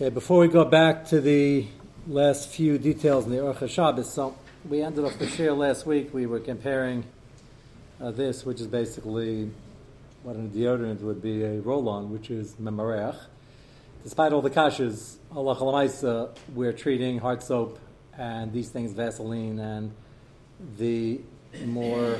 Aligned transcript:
Okay, 0.00 0.10
before 0.10 0.38
we 0.38 0.46
go 0.46 0.64
back 0.64 1.06
to 1.06 1.20
the 1.20 1.66
last 2.06 2.50
few 2.50 2.78
details 2.78 3.24
in 3.24 3.32
the 3.32 3.38
Orcha 3.38 3.68
Shabbos, 3.68 4.08
so 4.08 4.32
we 4.68 4.80
ended 4.80 5.04
off 5.04 5.18
the 5.18 5.26
share 5.26 5.52
last 5.52 5.86
week. 5.86 6.14
We 6.14 6.26
were 6.26 6.38
comparing 6.38 7.02
uh, 8.00 8.12
this, 8.12 8.46
which 8.46 8.60
is 8.60 8.68
basically 8.68 9.50
what 10.22 10.36
a 10.36 10.38
deodorant 10.38 11.00
would 11.00 11.20
be 11.20 11.42
a 11.42 11.60
roll-on, 11.62 12.12
which 12.12 12.30
is 12.30 12.52
memarech. 12.62 13.16
Despite 14.04 14.32
all 14.32 14.40
the 14.40 14.50
kashas, 14.50 15.16
Allah 15.34 16.30
we're 16.54 16.72
treating 16.72 17.18
hard 17.18 17.42
soap 17.42 17.80
and 18.16 18.52
these 18.52 18.68
things, 18.68 18.92
Vaseline, 18.92 19.58
and 19.58 19.92
the 20.76 21.20
more 21.64 22.18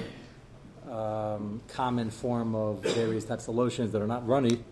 um, 0.91 1.61
common 1.69 2.11
form 2.11 2.57
of 2.57 2.83
various 2.83 3.25
types 3.25 3.47
of 3.47 3.55
lotions 3.55 3.93
that 3.93 4.03
are 4.03 4.09
not 4.09 4.27
runny 4.27 4.65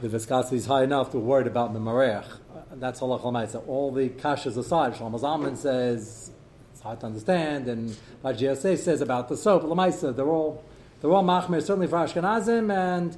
the 0.00 0.08
viscosity 0.08 0.56
is 0.56 0.66
high 0.66 0.84
enough 0.84 1.10
to 1.12 1.18
worry 1.18 1.46
about 1.46 1.72
the 1.72 1.78
memarech. 1.78 2.26
That's 2.72 3.00
halach 3.00 3.24
l'maisa. 3.24 3.66
All 3.68 3.92
the 3.92 4.08
kashas 4.08 4.56
aside, 4.56 4.94
Shlomo 4.94 5.20
Zalman 5.20 5.56
says 5.56 6.30
it's 6.72 6.80
hard 6.80 7.00
to 7.00 7.06
understand, 7.06 7.68
and 7.68 7.96
GSA 8.24 8.78
says 8.78 9.00
about 9.00 9.28
the 9.28 9.36
soap 9.36 9.64
l'maisa. 9.64 10.14
They're 10.14 10.26
all 10.26 10.64
they're 11.00 11.10
all 11.10 11.24
machmir 11.24 11.60
certainly 11.62 11.86
for 11.86 11.96
Ashkenazim, 11.96 12.74
and 12.74 13.16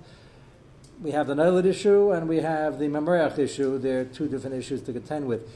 we 1.03 1.11
have 1.11 1.27
the 1.27 1.35
Nolad 1.35 1.67
issue 1.67 2.11
and 2.11 2.29
we 2.29 2.39
have 2.39 2.79
the 2.79 2.87
memarech 2.87 3.39
issue. 3.39 3.79
They're 3.79 4.05
two 4.05 4.29
different 4.29 4.57
issues 4.57 4.83
to 4.83 4.93
contend 4.93 5.27
with. 5.27 5.49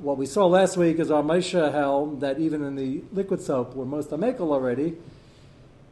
What 0.00 0.16
we 0.16 0.26
saw 0.26 0.46
last 0.46 0.76
week 0.76 1.00
is 1.00 1.10
our 1.10 1.22
Moshe 1.22 1.72
held 1.72 2.20
that 2.20 2.38
even 2.38 2.62
in 2.62 2.76
the 2.76 3.02
liquid 3.12 3.42
soap, 3.42 3.74
we're 3.74 3.84
most 3.84 4.10
amekel 4.10 4.52
already 4.52 4.96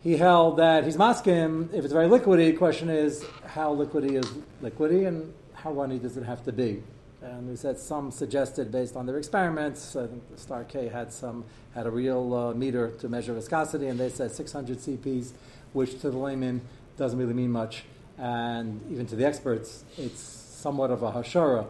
he 0.06 0.16
held 0.16 0.58
that 0.58 0.84
he's 0.84 0.96
maskim, 0.96 1.74
if 1.74 1.84
it's 1.84 1.92
very 1.92 2.06
liquidy, 2.06 2.52
the 2.52 2.52
question 2.52 2.88
is 2.88 3.24
how 3.44 3.74
liquidy 3.74 4.12
is 4.12 4.24
liquidy 4.62 5.04
and 5.04 5.34
how 5.52 5.72
runny 5.72 5.98
does 5.98 6.16
it 6.16 6.22
have 6.22 6.44
to 6.44 6.52
be? 6.52 6.80
And 7.22 7.48
we 7.48 7.56
said 7.56 7.76
some 7.76 8.12
suggested 8.12 8.70
based 8.70 8.94
on 8.94 9.06
their 9.06 9.18
experiments. 9.18 9.96
I 9.96 10.06
think 10.06 10.22
Star 10.36 10.62
K 10.62 10.86
had 10.86 11.12
some 11.12 11.44
had 11.74 11.86
a 11.86 11.90
real 11.90 12.32
uh, 12.32 12.54
meter 12.54 12.92
to 13.00 13.08
measure 13.08 13.34
viscosity, 13.34 13.88
and 13.88 13.98
they 13.98 14.08
said 14.08 14.30
600 14.30 14.78
CPs, 14.78 15.32
which 15.72 16.00
to 16.02 16.10
the 16.12 16.16
layman 16.16 16.60
doesn't 16.96 17.18
really 17.18 17.34
mean 17.34 17.50
much, 17.50 17.82
and 18.16 18.80
even 18.92 19.06
to 19.06 19.16
the 19.16 19.26
experts, 19.26 19.82
it's 19.98 20.20
somewhat 20.20 20.92
of 20.92 21.02
a 21.02 21.10
hashara. 21.10 21.66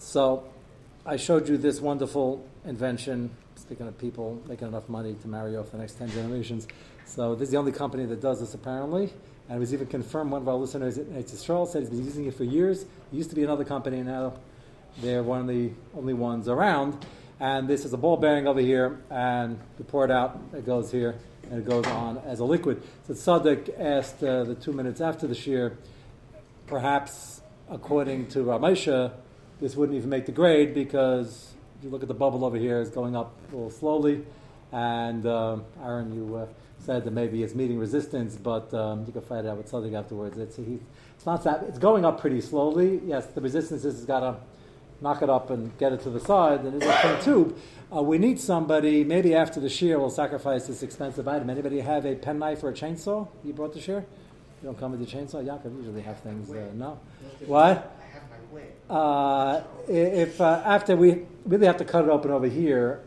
So 0.00 0.42
I 1.04 1.18
showed 1.18 1.48
you 1.48 1.56
this 1.56 1.80
wonderful 1.80 2.44
invention. 2.64 3.30
Speaking 3.54 3.86
of 3.86 3.96
people 3.96 4.42
making 4.48 4.66
enough 4.66 4.88
money 4.88 5.14
to 5.22 5.28
marry 5.28 5.56
off 5.56 5.70
the 5.70 5.78
next 5.78 5.94
10 5.98 6.10
generations, 6.10 6.66
so 7.06 7.34
this 7.34 7.46
is 7.46 7.52
the 7.52 7.56
only 7.56 7.72
company 7.72 8.04
that 8.04 8.20
does 8.20 8.40
this 8.40 8.52
apparently. 8.52 9.12
And 9.48 9.56
it 9.56 9.60
was 9.60 9.72
even 9.72 9.86
confirmed, 9.86 10.32
one 10.32 10.42
of 10.42 10.48
our 10.48 10.56
listeners 10.56 10.98
at 10.98 11.06
Yisrael 11.08 11.68
said 11.68 11.82
he's 11.82 11.90
been 11.90 12.04
using 12.04 12.26
it 12.26 12.34
for 12.34 12.44
years. 12.44 12.82
It 12.82 12.88
used 13.12 13.30
to 13.30 13.36
be 13.36 13.44
another 13.44 13.64
company, 13.64 14.02
now 14.02 14.34
they're 15.00 15.22
one 15.22 15.42
of 15.42 15.46
the 15.46 15.70
only 15.96 16.14
ones 16.14 16.48
around. 16.48 17.06
And 17.38 17.68
this 17.68 17.84
is 17.84 17.92
a 17.92 17.96
ball 17.96 18.16
bearing 18.16 18.48
over 18.48 18.60
here, 18.60 18.98
and 19.10 19.60
you 19.78 19.84
pour 19.84 20.04
it 20.04 20.10
out, 20.10 20.40
it 20.54 20.66
goes 20.66 20.90
here, 20.90 21.16
and 21.48 21.60
it 21.60 21.68
goes 21.68 21.86
on 21.86 22.18
as 22.18 22.40
a 22.40 22.44
liquid. 22.44 22.82
So 23.06 23.12
Tzaddik 23.12 23.78
asked 23.78 24.22
uh, 24.24 24.44
the 24.44 24.54
two 24.54 24.72
minutes 24.72 25.00
after 25.00 25.26
the 25.26 25.34
shiur, 25.34 25.76
perhaps 26.66 27.40
according 27.70 28.28
to 28.28 28.40
Ramesha, 28.40 29.12
this 29.60 29.76
wouldn't 29.76 29.96
even 29.96 30.10
make 30.10 30.26
the 30.26 30.32
grade 30.32 30.74
because 30.74 31.54
if 31.78 31.84
you 31.84 31.90
look 31.90 32.02
at 32.02 32.08
the 32.08 32.14
bubble 32.14 32.44
over 32.44 32.56
here, 32.56 32.80
it's 32.80 32.90
going 32.90 33.14
up 33.14 33.32
a 33.52 33.54
little 33.54 33.70
slowly. 33.70 34.24
And 34.72 35.24
uh, 35.24 35.58
Aaron, 35.84 36.12
you. 36.12 36.36
Uh, 36.36 36.46
said 36.86 37.04
that 37.04 37.12
maybe 37.12 37.42
it's 37.42 37.54
meeting 37.54 37.78
resistance, 37.78 38.36
but 38.36 38.72
um, 38.72 39.04
you 39.06 39.12
can 39.12 39.22
find 39.22 39.44
out 39.46 39.56
with 39.56 39.68
something 39.68 39.96
afterwards. 39.96 40.38
It's, 40.38 40.54
he, 40.56 40.78
it's 41.16 41.26
not 41.26 41.42
that 41.42 41.64
it's 41.64 41.78
going 41.78 42.04
up 42.04 42.20
pretty 42.20 42.40
slowly. 42.40 43.00
Yes, 43.04 43.26
the 43.26 43.40
resistance 43.40 43.82
has 43.82 44.04
got 44.04 44.20
to 44.20 44.36
knock 45.00 45.20
it 45.20 45.28
up 45.28 45.50
and 45.50 45.76
get 45.78 45.92
it 45.92 46.00
to 46.02 46.10
the 46.10 46.20
side. 46.20 46.60
And 46.60 46.80
it's 46.80 46.86
a 46.86 47.20
tube. 47.22 47.58
Uh, 47.94 48.02
we 48.02 48.18
need 48.18 48.38
somebody. 48.38 49.02
Maybe 49.02 49.34
after 49.34 49.58
the 49.58 49.66
shiur, 49.66 49.98
we'll 49.98 50.10
sacrifice 50.10 50.68
this 50.68 50.84
expensive 50.84 51.26
item. 51.26 51.50
Anybody 51.50 51.80
have 51.80 52.06
a 52.06 52.14
penknife 52.14 52.62
or 52.62 52.70
a 52.70 52.72
chainsaw? 52.72 53.26
You 53.44 53.52
brought 53.52 53.74
the 53.74 53.80
shear. 53.80 54.06
You 54.62 54.66
don't 54.66 54.78
come 54.78 54.92
with 54.92 55.00
the 55.00 55.06
chainsaw. 55.06 55.44
Yaakov 55.44 55.76
usually 55.76 56.02
have 56.02 56.20
things. 56.20 56.48
Uh, 56.50 56.70
no. 56.74 57.00
What? 57.46 57.92
Uh, 58.88 59.62
if 59.88 60.40
uh, 60.40 60.62
after 60.64 60.96
we 60.96 61.26
really 61.44 61.66
have 61.66 61.76
to 61.78 61.84
cut 61.84 62.04
it 62.04 62.10
open 62.10 62.30
over 62.30 62.46
here 62.46 63.00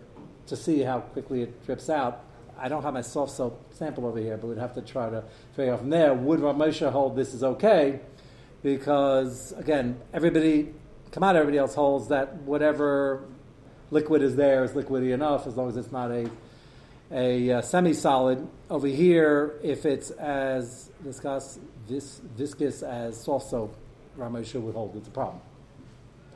to 0.48 0.58
see 0.58 0.82
how 0.82 1.00
quickly 1.00 1.44
it 1.44 1.66
drips 1.66 1.90
out, 1.90 2.26
I 2.62 2.68
don't 2.68 2.84
have 2.84 2.94
my 2.94 3.02
soft 3.02 3.32
soap 3.32 3.74
sample 3.74 4.06
over 4.06 4.20
here, 4.20 4.38
but 4.38 4.48
we'd 4.48 4.58
have 4.58 4.74
to 4.76 4.82
try 4.82 5.10
to 5.10 5.24
figure 5.56 5.74
out 5.74 5.80
from 5.80 5.90
there. 5.90 6.14
Would 6.14 6.40
Ramosha 6.40 6.92
hold 6.92 7.16
this 7.16 7.34
is 7.34 7.44
okay? 7.44 8.00
Because 8.62 9.54
again, 9.54 10.00
everybody, 10.14 10.74
come 11.12 11.24
out, 11.24 11.36
everybody 11.36 11.58
else 11.58 11.76
holds 11.76 12.10
that 12.10 12.36
whatever 12.42 13.24
liquid 13.92 14.22
is 14.22 14.36
there 14.36 14.64
is 14.64 14.72
liquidy 14.72 15.14
enough 15.14 15.48
as 15.48 15.56
long 15.56 15.70
as 15.70 15.78
it's 15.78 15.92
not 15.92 16.12
a 16.12 16.30
a 17.12 17.52
uh, 17.52 17.62
semi-solid. 17.62 18.48
Over 18.70 18.88
here, 18.88 19.60
if 19.64 19.86
it's 19.86 20.12
as 20.12 20.92
viscous, 21.00 21.58
vis, 21.88 22.22
viscous 22.38 22.84
as 22.84 23.20
soft 23.20 23.50
soap, 23.50 23.76
Ramosha 24.18 24.62
would 24.62 24.76
hold 24.76 24.96
it's 24.96 25.08
a 25.08 25.12
problem. 25.12 25.42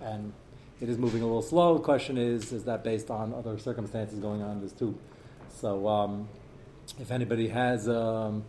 And 0.02 0.34
it 0.82 0.90
is 0.90 0.98
moving 0.98 1.22
a 1.22 1.26
little 1.26 1.42
slow. 1.42 1.76
The 1.76 1.84
question 1.84 2.18
is, 2.18 2.52
is 2.52 2.64
that 2.64 2.84
based 2.84 3.12
on 3.12 3.34
other 3.34 3.58
circumstances 3.60 4.20
going 4.20 4.42
on 4.42 4.52
in 4.52 4.62
this 4.62 4.74
tube? 4.74 4.98
So 5.60 5.88
um, 5.88 6.28
if 7.00 7.12
anybody 7.12 7.48
has, 7.48 7.88
um, 7.88 8.44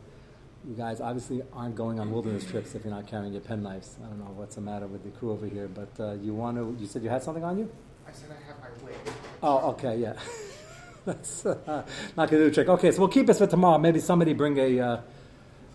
you 0.67 0.75
guys 0.75 1.01
obviously 1.01 1.43
aren't 1.53 1.77
going 1.77 2.01
on 2.01 2.11
wilderness 2.11 2.45
trips 2.45 2.75
if 2.75 2.85
you're 2.85 2.95
not 2.95 3.07
carrying 3.07 3.33
your 3.33 3.43
pen 3.43 3.63
knives. 3.63 3.97
I 4.03 4.09
don't 4.09 4.19
know 4.19 4.33
what's 4.35 4.55
the 4.55 4.61
matter 4.61 4.87
with 4.87 5.05
the 5.05 5.11
crew 5.11 5.33
over 5.33 5.47
here, 5.47 5.69
but 5.69 5.91
uh, 6.01 6.13
you 6.15 6.35
want 6.35 6.57
to. 6.57 6.77
You 6.81 6.87
said 6.87 7.03
you 7.03 7.11
had 7.11 7.23
something 7.23 7.45
on 7.45 7.59
you. 7.59 7.71
I 8.07 8.13
said 8.13 8.31
I 8.31 8.47
have 8.49 8.61
my 8.61 8.85
wig. 8.85 8.95
Oh, 9.43 9.71
okay, 9.71 9.97
yeah. 9.99 10.15
That's 11.05 11.45
uh, 11.45 11.85
not 12.17 12.31
going 12.31 12.31
to 12.31 12.39
do 12.39 12.45
the 12.47 12.51
trick. 12.51 12.69
Okay, 12.69 12.91
so 12.91 13.01
we'll 13.01 13.09
keep 13.09 13.27
this 13.27 13.39
for 13.39 13.47
tomorrow. 13.47 13.79
Maybe 13.79 14.01
somebody 14.01 14.33
bring 14.33 14.59
a 14.59 14.81
uh, 14.81 15.01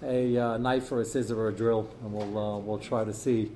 a 0.01 0.37
uh, 0.37 0.57
knife 0.57 0.91
or 0.91 1.01
a 1.01 1.05
scissor 1.05 1.39
or 1.39 1.49
a 1.49 1.53
drill, 1.53 1.89
and 2.01 2.11
we'll 2.11 2.37
uh, 2.37 2.57
we'll 2.57 2.79
try 2.79 3.03
to 3.03 3.13
see 3.13 3.51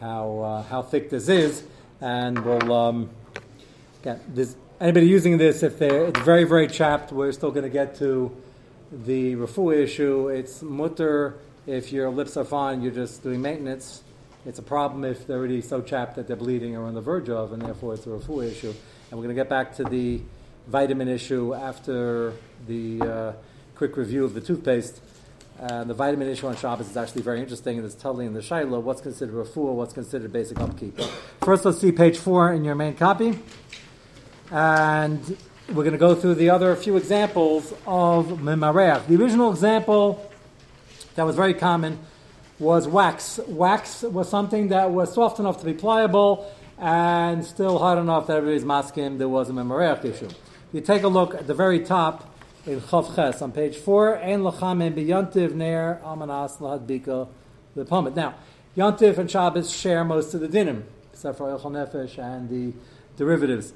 how 0.00 0.38
uh, 0.38 0.62
how 0.62 0.80
thick 0.80 1.10
this 1.10 1.28
is, 1.28 1.64
and 2.00 2.38
we'll 2.44 2.72
um, 2.72 3.10
get 4.02 4.34
this 4.34 4.56
anybody 4.80 5.06
using 5.06 5.38
this, 5.38 5.62
if 5.62 5.78
they're, 5.78 6.06
it's 6.06 6.20
very, 6.20 6.44
very 6.44 6.68
chapped, 6.68 7.12
we're 7.12 7.32
still 7.32 7.50
going 7.50 7.64
to 7.64 7.70
get 7.70 7.96
to 7.96 8.34
the 8.92 9.34
refu 9.34 9.76
issue. 9.76 10.28
It's 10.28 10.62
mutter 10.62 11.38
if 11.66 11.92
your 11.92 12.10
lips 12.10 12.36
are 12.36 12.44
fine, 12.44 12.82
you're 12.82 12.92
just 12.92 13.22
doing 13.22 13.42
maintenance. 13.42 14.02
It's 14.46 14.58
a 14.58 14.62
problem 14.62 15.04
if 15.04 15.26
they're 15.26 15.38
already 15.38 15.60
so 15.60 15.82
chapped 15.82 16.16
that 16.16 16.26
they're 16.26 16.36
bleeding 16.36 16.76
or 16.76 16.84
on 16.84 16.94
the 16.94 17.00
verge 17.00 17.28
of, 17.28 17.52
and 17.52 17.60
therefore 17.60 17.94
it's 17.94 18.06
a 18.06 18.10
refu 18.10 18.50
issue. 18.50 18.72
And 19.10 19.18
we're 19.18 19.24
going 19.24 19.34
to 19.36 19.42
get 19.42 19.48
back 19.48 19.76
to 19.76 19.84
the 19.84 20.20
vitamin 20.66 21.08
issue 21.08 21.54
after 21.54 22.32
the 22.66 23.02
uh, 23.02 23.32
quick 23.74 23.96
review 23.96 24.24
of 24.24 24.34
the 24.34 24.40
toothpaste. 24.40 25.00
Uh, 25.60 25.82
the 25.82 25.94
vitamin 25.94 26.28
issue 26.28 26.46
on 26.46 26.56
Shabbos 26.56 26.88
is 26.88 26.96
actually 26.96 27.22
very 27.22 27.40
interesting, 27.40 27.78
and 27.78 27.84
it's 27.84 27.96
telling 27.96 28.28
in 28.28 28.32
the 28.32 28.42
Shiloh 28.42 28.78
what's 28.78 29.00
considered 29.00 29.44
fool, 29.48 29.74
what's 29.74 29.92
considered 29.92 30.32
basic 30.32 30.60
upkeep. 30.60 31.00
First, 31.40 31.64
let's 31.64 31.80
see 31.80 31.90
page 31.90 32.16
four 32.16 32.52
in 32.52 32.64
your 32.64 32.76
main 32.76 32.94
copy. 32.94 33.40
And 34.50 35.36
we're 35.68 35.84
going 35.84 35.92
to 35.92 35.98
go 35.98 36.14
through 36.14 36.36
the 36.36 36.50
other 36.50 36.74
few 36.74 36.96
examples 36.96 37.72
of 37.86 38.28
Mimarech. 38.28 39.06
The 39.06 39.16
original 39.16 39.50
example 39.50 40.30
that 41.16 41.24
was 41.24 41.36
very 41.36 41.52
common 41.52 41.98
was 42.58 42.88
wax. 42.88 43.38
Wax 43.46 44.02
was 44.02 44.28
something 44.28 44.68
that 44.68 44.90
was 44.90 45.12
soft 45.12 45.38
enough 45.38 45.58
to 45.60 45.66
be 45.66 45.74
pliable 45.74 46.50
and 46.78 47.44
still 47.44 47.78
hard 47.78 47.98
enough 47.98 48.26
that 48.28 48.38
everybody's 48.38 48.64
masking 48.64 49.18
there 49.18 49.28
was 49.28 49.50
a 49.50 49.52
Mimarech 49.52 50.04
issue. 50.06 50.26
If 50.26 50.36
You 50.72 50.80
take 50.80 51.02
a 51.02 51.08
look 51.08 51.34
at 51.34 51.46
the 51.46 51.54
very 51.54 51.80
top 51.80 52.34
in 52.64 52.80
Chav 52.80 53.14
Ches 53.14 53.42
on 53.42 53.52
page 53.52 53.76
4, 53.76 54.18
Ein 54.18 54.40
Lachamim 54.40 54.94
Biyantiv 54.94 55.54
Ner 55.54 56.00
Amanas 56.02 56.56
Lahadbika 56.58 57.28
the 57.74 57.84
Pomet. 57.84 58.16
Now, 58.16 58.34
Yantiv 58.76 59.18
and 59.18 59.30
Shabbos 59.30 59.70
share 59.70 60.04
most 60.04 60.32
of 60.32 60.40
the 60.40 60.48
dinim, 60.48 60.84
except 61.12 61.36
for 61.36 61.46
Echel 61.48 61.70
Nefesh 61.70 62.18
and 62.18 62.48
the 62.48 62.72
derivatives 63.16 63.74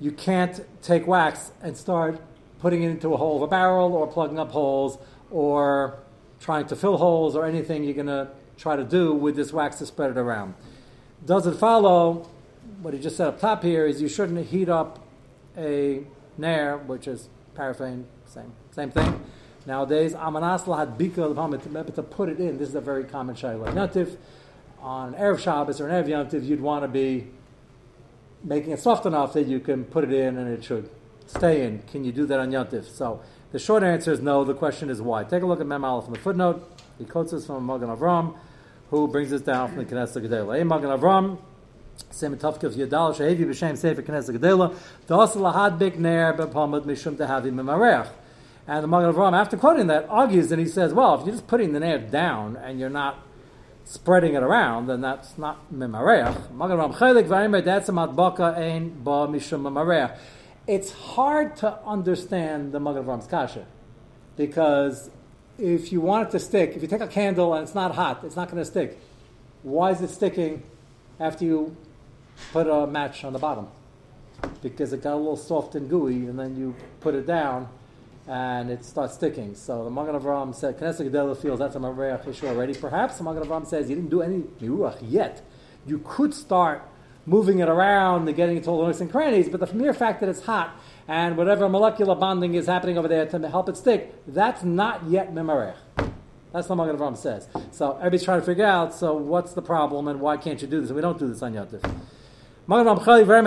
you 0.00 0.12
can't 0.12 0.64
take 0.82 1.06
wax 1.06 1.52
and 1.62 1.76
start 1.76 2.20
putting 2.60 2.82
it 2.82 2.90
into 2.90 3.12
a 3.12 3.16
hole 3.16 3.36
of 3.36 3.42
a 3.42 3.46
barrel 3.46 3.94
or 3.94 4.06
plugging 4.06 4.38
up 4.38 4.50
holes 4.52 4.98
or 5.30 5.98
trying 6.40 6.66
to 6.66 6.76
fill 6.76 6.96
holes 6.96 7.34
or 7.34 7.44
anything 7.44 7.84
you're 7.84 7.94
going 7.94 8.06
to 8.06 8.28
try 8.56 8.76
to 8.76 8.84
do 8.84 9.12
with 9.12 9.36
this 9.36 9.52
wax 9.52 9.76
to 9.78 9.86
spread 9.86 10.10
it 10.10 10.16
around. 10.18 10.54
Does 11.24 11.46
it 11.46 11.56
follow? 11.56 12.28
What 12.80 12.94
he 12.94 13.00
just 13.00 13.16
said 13.16 13.28
up 13.28 13.40
top 13.40 13.62
here 13.62 13.86
is 13.86 14.00
you 14.00 14.08
shouldn't 14.08 14.46
heat 14.46 14.68
up 14.68 15.00
a 15.56 16.04
nair, 16.38 16.78
which 16.78 17.06
is 17.06 17.28
paraffin, 17.54 18.06
same 18.26 18.52
same 18.70 18.90
thing. 18.90 19.20
Nowadays, 19.66 20.14
amanas 20.14 20.64
lahad 20.64 20.96
bika 20.96 21.32
but 21.72 21.94
to 21.94 22.02
put 22.02 22.28
it 22.28 22.40
in. 22.40 22.58
This 22.58 22.68
is 22.68 22.74
a 22.74 22.80
very 22.80 23.04
common 23.04 23.36
shayla. 23.36 23.72
Yantiv 23.72 24.16
on 24.80 25.14
erev 25.14 25.38
Shabbos 25.38 25.80
or 25.80 25.88
an 25.88 26.04
erev 26.04 26.08
Yantiv, 26.08 26.44
you'd 26.44 26.60
want 26.60 26.82
to 26.82 26.88
be 26.88 27.28
making 28.44 28.72
it 28.72 28.80
soft 28.80 29.06
enough 29.06 29.32
that 29.34 29.46
you 29.46 29.60
can 29.60 29.84
put 29.84 30.04
it 30.04 30.12
in 30.12 30.36
and 30.36 30.48
it 30.48 30.64
should 30.64 30.88
stay 31.26 31.64
in. 31.64 31.82
Can 31.82 32.04
you 32.04 32.12
do 32.12 32.26
that 32.26 32.40
on 32.40 32.50
Yantif? 32.50 32.84
So 32.84 33.20
the 33.52 33.58
short 33.58 33.82
answer 33.82 34.12
is 34.12 34.20
no. 34.20 34.44
The 34.44 34.54
question 34.54 34.90
is 34.90 35.00
why. 35.00 35.24
Take 35.24 35.42
a 35.42 35.46
look 35.46 35.60
at 35.60 35.66
Mem 35.66 35.84
Aleph 35.84 36.04
from 36.04 36.14
the 36.14 36.20
footnote. 36.20 36.68
He 36.98 37.04
quotes 37.04 37.32
this 37.32 37.46
from 37.46 37.66
Magen 37.66 37.88
Avram, 37.88 38.36
who 38.90 39.08
brings 39.08 39.30
this 39.30 39.42
down 39.42 39.68
from 39.68 39.78
the 39.78 39.84
Knesset 39.84 40.26
Gedela. 40.26 40.56
Hey, 40.56 40.64
Magen 40.64 40.90
Avram, 40.90 41.38
Same 42.10 42.36
Tavkif 42.36 42.74
Yadal 42.74 43.14
Shehevi 43.14 43.46
B'Shem 43.46 43.76
Sefer 43.76 44.02
Knesset 44.02 44.36
Gedela 44.36 44.74
Das 45.06 45.34
Lahad 45.36 45.78
Big 45.78 45.98
Ner 45.98 46.34
B'Pamad 46.34 46.84
Mishum 46.84 47.16
Tehavi 47.16 47.52
Mimarech. 47.52 48.08
And 48.66 48.84
the 48.84 48.88
Magen 48.88 49.12
Avraham, 49.12 49.32
after 49.32 49.56
quoting 49.56 49.88
that, 49.88 50.06
argues 50.08 50.52
and 50.52 50.60
he 50.60 50.68
says, 50.68 50.94
well, 50.94 51.18
if 51.18 51.26
you're 51.26 51.34
just 51.34 51.48
putting 51.48 51.72
the 51.72 51.80
nair 51.80 51.98
down 51.98 52.56
and 52.56 52.78
you're 52.78 52.90
not 52.90 53.18
spreading 53.84 54.34
it 54.34 54.42
around, 54.42 54.86
then 54.86 55.00
that's 55.00 55.36
not 55.38 55.72
mimareach. 55.72 56.36
It's 60.66 60.92
hard 60.92 61.56
to 61.56 61.78
understand 61.84 62.72
the 62.72 62.80
Magen 62.80 63.04
Avraham's 63.04 63.26
kasha 63.26 63.66
because 64.36 65.10
if 65.58 65.92
you 65.92 66.00
want 66.00 66.28
it 66.28 66.30
to 66.32 66.38
stick, 66.38 66.74
if 66.76 66.82
you 66.82 66.88
take 66.88 67.00
a 67.00 67.06
candle 67.08 67.54
and 67.54 67.62
it's 67.62 67.74
not 67.74 67.94
hot, 67.94 68.24
it's 68.24 68.36
not 68.36 68.50
going 68.50 68.62
to 68.62 68.64
stick. 68.64 68.98
Why 69.62 69.90
is 69.90 70.00
it 70.00 70.10
sticking 70.10 70.62
after 71.20 71.44
you 71.44 71.76
put 72.52 72.66
a 72.66 72.86
match 72.86 73.24
on 73.24 73.32
the 73.32 73.38
bottom? 73.38 73.68
Because 74.62 74.92
it 74.92 75.02
got 75.02 75.14
a 75.14 75.16
little 75.16 75.36
soft 75.36 75.74
and 75.74 75.88
gooey, 75.88 76.26
and 76.26 76.38
then 76.38 76.56
you 76.56 76.74
put 77.00 77.14
it 77.14 77.26
down, 77.26 77.68
and 78.28 78.70
it 78.70 78.84
starts 78.84 79.14
sticking. 79.14 79.54
So 79.54 79.84
the 79.84 79.90
Magen 79.90 80.14
Avraham 80.14 80.54
said, 80.54 80.78
Knesset 80.78 81.10
Gedela 81.10 81.36
feels 81.36 81.58
that's 81.58 81.74
a 81.74 81.78
Mareach 81.78 82.26
issue 82.26 82.46
already. 82.46 82.74
Perhaps 82.74 83.18
the 83.18 83.24
Magen 83.24 83.42
Avraham 83.42 83.66
says 83.66 83.88
you 83.90 83.96
didn't 83.96 84.10
do 84.10 84.22
any 84.22 84.40
Miruach 84.60 84.98
yet. 85.02 85.42
You 85.86 85.98
could 86.04 86.32
start 86.32 86.82
moving 87.26 87.60
it 87.60 87.68
around 87.68 88.26
and 88.28 88.36
getting 88.36 88.56
it 88.56 88.64
to 88.64 88.70
all 88.70 88.80
the 88.80 88.86
nooks 88.86 89.00
and 89.00 89.10
crannies, 89.10 89.48
but 89.48 89.60
the 89.60 89.74
mere 89.74 89.94
fact 89.94 90.20
that 90.20 90.28
it's 90.28 90.42
hot 90.42 90.76
and 91.08 91.36
whatever 91.36 91.68
molecular 91.68 92.14
bonding 92.14 92.54
is 92.54 92.66
happening 92.66 92.98
over 92.98 93.08
there 93.08 93.26
to 93.26 93.48
help 93.48 93.68
it 93.68 93.76
stick, 93.76 94.12
that's 94.26 94.62
not 94.62 95.04
yet 95.08 95.32
Mimarech. 95.32 95.76
That's 96.52 96.68
what 96.68 96.76
Magen 96.76 96.96
Avraham 96.96 97.16
says. 97.16 97.48
So 97.70 97.92
everybody's 97.92 98.24
trying 98.24 98.40
to 98.40 98.46
figure 98.46 98.66
out, 98.66 98.94
so 98.94 99.14
what's 99.14 99.52
the 99.52 99.62
problem 99.62 100.06
and 100.06 100.20
why 100.20 100.36
can't 100.36 100.60
you 100.60 100.68
do 100.68 100.80
this? 100.80 100.90
We 100.90 101.00
don't 101.00 101.18
do 101.18 101.26
this 101.26 101.42
on 101.42 101.54
Yotif. 101.54 101.82
If 102.64 102.68
you're 102.68 103.24
trying 103.24 103.44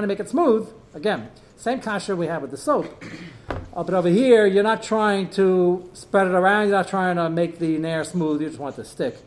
to 0.00 0.06
make 0.06 0.20
it 0.20 0.28
smooth, 0.30 0.68
again, 0.94 1.28
same 1.56 1.80
kasha 1.80 2.16
we 2.16 2.26
have 2.26 2.40
with 2.40 2.50
the 2.50 2.56
soap. 2.56 3.04
Uh, 3.50 3.84
but 3.84 3.92
over 3.92 4.08
here, 4.08 4.46
you're 4.46 4.62
not 4.62 4.82
trying 4.82 5.28
to 5.28 5.90
spread 5.92 6.26
it 6.26 6.32
around, 6.32 6.68
you're 6.68 6.76
not 6.78 6.88
trying 6.88 7.16
to 7.16 7.28
make 7.28 7.58
the 7.58 7.76
nair 7.76 8.02
smooth, 8.02 8.40
you 8.40 8.48
just 8.48 8.58
want 8.58 8.78
it 8.78 8.82
to 8.82 8.88
stick. 8.88 9.18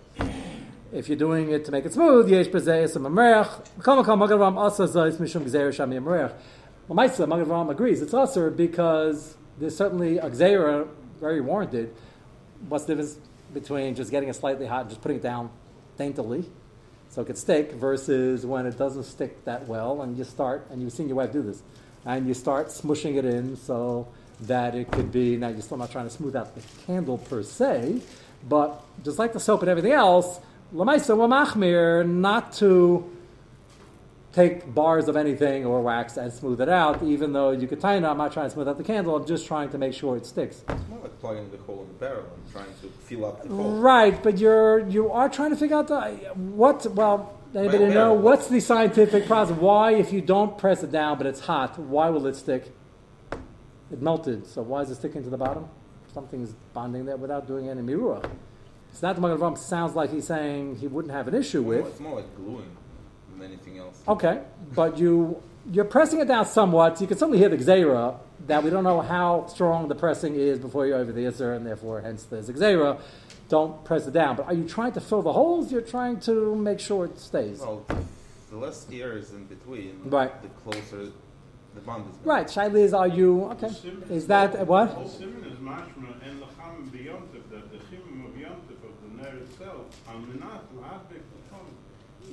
If 0.91 1.07
you're 1.07 1.17
doing 1.17 1.51
it 1.51 1.63
to 1.65 1.71
make 1.71 1.85
it 1.85 1.93
smooth, 1.93 2.27
yesh 2.27 2.47
b'zeh 2.47 2.95
a 2.95 2.99
merech. 2.99 3.83
Kol 3.83 4.03
makam 4.03 4.17
Magen 4.17 4.39
Avraham 4.39 4.57
also 4.57 4.87
zayis 4.87 5.17
mishum 5.17 5.43
gzeir 5.43 5.69
shami 5.69 6.01
merech. 6.01 6.33
Well, 6.87 6.97
Maisa, 6.97 7.27
Magen 7.27 7.45
Avraham 7.45 7.69
agrees. 7.69 8.01
It's 8.01 8.15
also 8.15 8.49
because 8.49 9.37
there's 9.59 9.77
certainly 9.77 10.17
a 10.17 10.27
gzeira 10.27 10.87
very 11.19 11.39
warranted. 11.39 11.93
What's 12.67 12.85
the 12.85 12.95
difference 12.95 13.19
between 13.53 13.95
just 13.95 14.11
getting 14.11 14.29
it 14.29 14.35
slightly 14.35 14.65
hot 14.65 14.81
and 14.81 14.89
just 14.89 15.01
putting 15.01 15.17
it 15.17 15.23
down 15.23 15.49
daintily 15.97 16.45
so 17.09 17.21
it 17.21 17.25
could 17.25 17.37
stick 17.37 17.73
versus 17.73 18.45
when 18.45 18.65
it 18.65 18.77
doesn't 18.77 19.03
stick 19.03 19.43
that 19.45 19.67
well 19.67 20.01
and 20.01 20.17
you 20.17 20.23
start, 20.23 20.65
and 20.69 20.81
you've 20.81 20.93
seen 20.93 21.07
your 21.07 21.17
wife 21.17 21.33
do 21.33 21.41
this, 21.41 21.61
and 22.05 22.27
you 22.27 22.33
start 22.33 22.67
smushing 22.67 23.17
it 23.17 23.25
in 23.25 23.57
so 23.57 24.07
that 24.41 24.75
it 24.75 24.89
could 24.91 25.11
be, 25.11 25.35
now 25.35 25.49
you're 25.49 25.61
still 25.61 25.77
not 25.77 25.91
trying 25.91 26.05
to 26.05 26.09
smooth 26.09 26.35
out 26.35 26.55
the 26.55 26.61
candle 26.85 27.17
per 27.17 27.43
se, 27.43 28.01
but 28.47 28.81
just 29.03 29.19
like 29.19 29.33
the 29.33 29.39
soap 29.39 29.61
and 29.61 29.69
everything 29.69 29.91
else, 29.91 30.39
Lamaisa 30.73 31.15
Machmir, 31.15 32.07
not 32.07 32.53
to 32.53 33.07
take 34.33 34.73
bars 34.73 35.07
of 35.07 35.17
anything 35.17 35.65
or 35.65 35.81
wax 35.81 36.17
and 36.17 36.31
smooth 36.31 36.61
it 36.61 36.69
out, 36.69 37.03
even 37.03 37.33
though 37.33 37.51
you 37.51 37.67
could 37.67 37.79
tie 37.79 37.95
it. 37.95 38.03
I'm 38.03 38.17
not 38.17 38.31
trying 38.31 38.47
to 38.47 38.53
smooth 38.53 38.67
out 38.67 38.77
the 38.77 38.83
candle, 38.83 39.15
I'm 39.15 39.25
just 39.25 39.45
trying 39.45 39.69
to 39.69 39.77
make 39.77 39.93
sure 39.93 40.15
it 40.15 40.25
sticks. 40.25 40.63
It's 40.69 40.87
more 40.89 40.99
like 40.99 41.19
plugging 41.19 41.51
the 41.51 41.57
hole 41.57 41.81
in 41.81 41.87
the 41.87 41.93
barrel 41.93 42.25
and 42.33 42.51
trying 42.51 42.73
to 42.81 42.87
fill 43.03 43.25
up 43.25 43.43
the 43.43 43.49
hole. 43.49 43.79
Right, 43.79 44.21
but 44.21 44.37
you're 44.37 44.87
you 44.87 45.11
are 45.11 45.29
trying 45.29 45.49
to 45.51 45.55
figure 45.55 45.77
out 45.77 45.87
the 45.87 46.11
what 46.35 46.85
well 46.93 47.37
anybody 47.53 47.85
Well, 47.85 47.93
know 47.93 48.13
what's 48.13 48.47
the 48.47 48.59
scientific 48.59 49.25
process? 49.25 49.57
Why 49.57 49.93
if 49.93 50.13
you 50.13 50.21
don't 50.21 50.57
press 50.57 50.83
it 50.83 50.91
down 50.91 51.17
but 51.17 51.27
it's 51.27 51.41
hot, 51.41 51.77
why 51.77 52.09
will 52.09 52.25
it 52.27 52.35
stick? 52.35 52.73
It 53.91 54.01
melted, 54.01 54.47
so 54.47 54.61
why 54.61 54.81
is 54.81 54.89
it 54.89 54.95
sticking 54.95 55.23
to 55.23 55.29
the 55.29 55.37
bottom? 55.37 55.67
Something's 56.13 56.53
bonding 56.73 57.05
there 57.05 57.17
without 57.17 57.45
doing 57.47 57.67
any 57.67 57.81
mirua. 57.81 58.23
It's 58.89 59.01
not 59.01 59.15
the 59.15 59.21
Magen 59.21 59.37
Avraham 59.37 59.57
sounds 59.57 59.95
like 59.95 60.11
he's 60.11 60.27
saying 60.27 60.77
he 60.77 60.87
wouldn't 60.87 61.13
have 61.13 61.27
an 61.27 61.35
issue 61.35 61.61
with. 61.61 61.85
It's 61.87 61.99
more 61.99 62.15
like 62.15 62.35
gluing 62.35 62.75
than 63.41 63.51
anything 63.51 63.77
else. 63.79 64.01
Okay, 64.07 64.41
but 64.73 64.97
you 64.97 65.41
you're 65.71 65.85
pressing 65.85 66.19
it 66.19 66.27
down 66.27 66.45
somewhat. 66.45 66.97
So 66.97 67.01
you 67.03 67.07
can 67.07 67.17
certainly 67.17 67.37
hear 67.37 67.49
the 67.49 67.57
gzera 67.57 68.17
that 68.47 68.63
we 68.63 68.69
don't 68.69 68.83
know 68.83 69.01
how 69.01 69.45
strong 69.47 69.87
the 69.87 69.95
pressing 69.95 70.35
is 70.35 70.57
before 70.59 70.87
you're 70.87 70.97
over 70.97 71.11
the 71.11 71.21
isser, 71.25 71.55
and 71.55 71.65
therefore, 71.65 72.01
hence 72.01 72.23
the 72.23 72.37
a 72.37 72.41
gzera. 72.43 72.99
Don't 73.49 73.83
press 73.83 74.07
it 74.07 74.13
down. 74.13 74.37
But 74.37 74.47
are 74.47 74.53
you 74.53 74.67
trying 74.67 74.93
to 74.93 75.01
fill 75.01 75.21
the 75.21 75.33
holes? 75.33 75.71
You're 75.71 75.81
trying 75.81 76.21
to 76.21 76.55
make 76.55 76.79
sure 76.79 77.05
it 77.05 77.19
stays. 77.19 77.59
Well, 77.59 77.85
the 78.49 78.57
less 78.57 78.87
air 78.91 79.17
is 79.17 79.31
in 79.33 79.45
between, 79.45 79.99
Right. 80.05 80.31
the 80.41 80.47
closer 80.49 81.11
the 81.75 81.81
bond 81.81 82.05
is. 82.09 82.25
Right, 82.25 82.47
Shaila 82.47 82.79
is, 82.79 82.93
are 82.93 83.07
you 83.07 83.45
okay? 83.51 83.71
Is 84.09 84.27
that 84.27 84.67
what? 84.67 84.89
The 91.09 91.10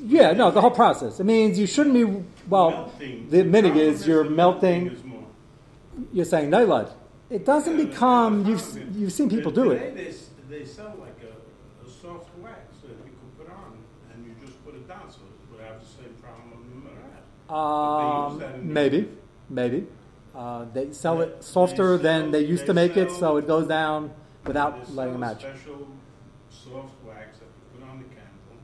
Yeah, 0.00 0.32
no, 0.32 0.50
the 0.50 0.60
whole 0.60 0.70
process. 0.70 1.18
It 1.20 1.24
means 1.24 1.58
you 1.58 1.66
shouldn't 1.66 1.94
be. 1.94 2.04
Well, 2.48 2.70
Melting. 2.70 3.28
the 3.30 3.42
problem 3.44 3.76
is 3.76 4.06
you're 4.06 4.24
melting. 4.24 4.86
is 4.88 5.04
more. 5.04 5.24
You're 6.12 6.24
saying 6.24 6.50
nailad. 6.50 6.88
It 7.30 7.44
doesn't 7.44 7.76
Yeah, 7.78 7.84
become. 7.86 8.46
You've 8.46 8.96
you've 8.96 9.12
seen 9.12 9.28
people 9.28 9.50
do 9.52 9.72
it. 9.72 9.94
They, 9.96 10.14
they 10.48 10.64
sell 10.64 10.94
like 11.00 11.18
a, 11.22 11.86
a 11.86 11.90
soft 11.90 12.30
wax 12.38 12.60
that 12.82 12.88
you 12.88 13.12
can 13.20 13.28
put 13.36 13.48
on 13.52 13.72
and 14.14 14.24
you 14.26 14.32
just 14.44 14.64
put 14.64 14.74
it 14.74 14.86
down 14.88 15.10
so 15.10 15.18
it 15.20 15.52
would 15.52 15.60
have 15.66 15.80
the 15.80 15.86
same 15.86 16.14
problem 16.22 16.52
of. 16.52 16.58
Um, 17.54 17.58
But 17.58 18.38
they 18.38 18.44
use 18.46 18.52
that 18.52 18.60
in- 18.60 18.72
maybe, 18.72 19.08
maybe. 19.50 19.86
Uh, 20.34 20.64
they 20.72 20.92
sell 20.92 21.20
it 21.22 21.42
softer 21.42 21.96
they 21.96 22.02
than 22.04 22.30
they 22.30 22.42
sell- 22.42 22.50
used 22.50 22.66
to 22.66 22.72
they 22.72 22.86
make 22.86 22.96
it, 22.96 23.10
so 23.10 23.36
it 23.36 23.46
goes 23.46 23.66
down 23.66 24.10
without 24.46 24.72
letting 24.94 25.14
it 25.14 25.16
sell 25.16 25.16
a 25.16 25.18
match. 25.18 25.40
Special 25.40 25.88
soft 26.50 26.94
wax 27.06 27.38
that 27.40 27.46
you 27.46 27.80
put 27.80 27.90
on 27.90 27.98
the 27.98 28.04
candle. 28.04 28.56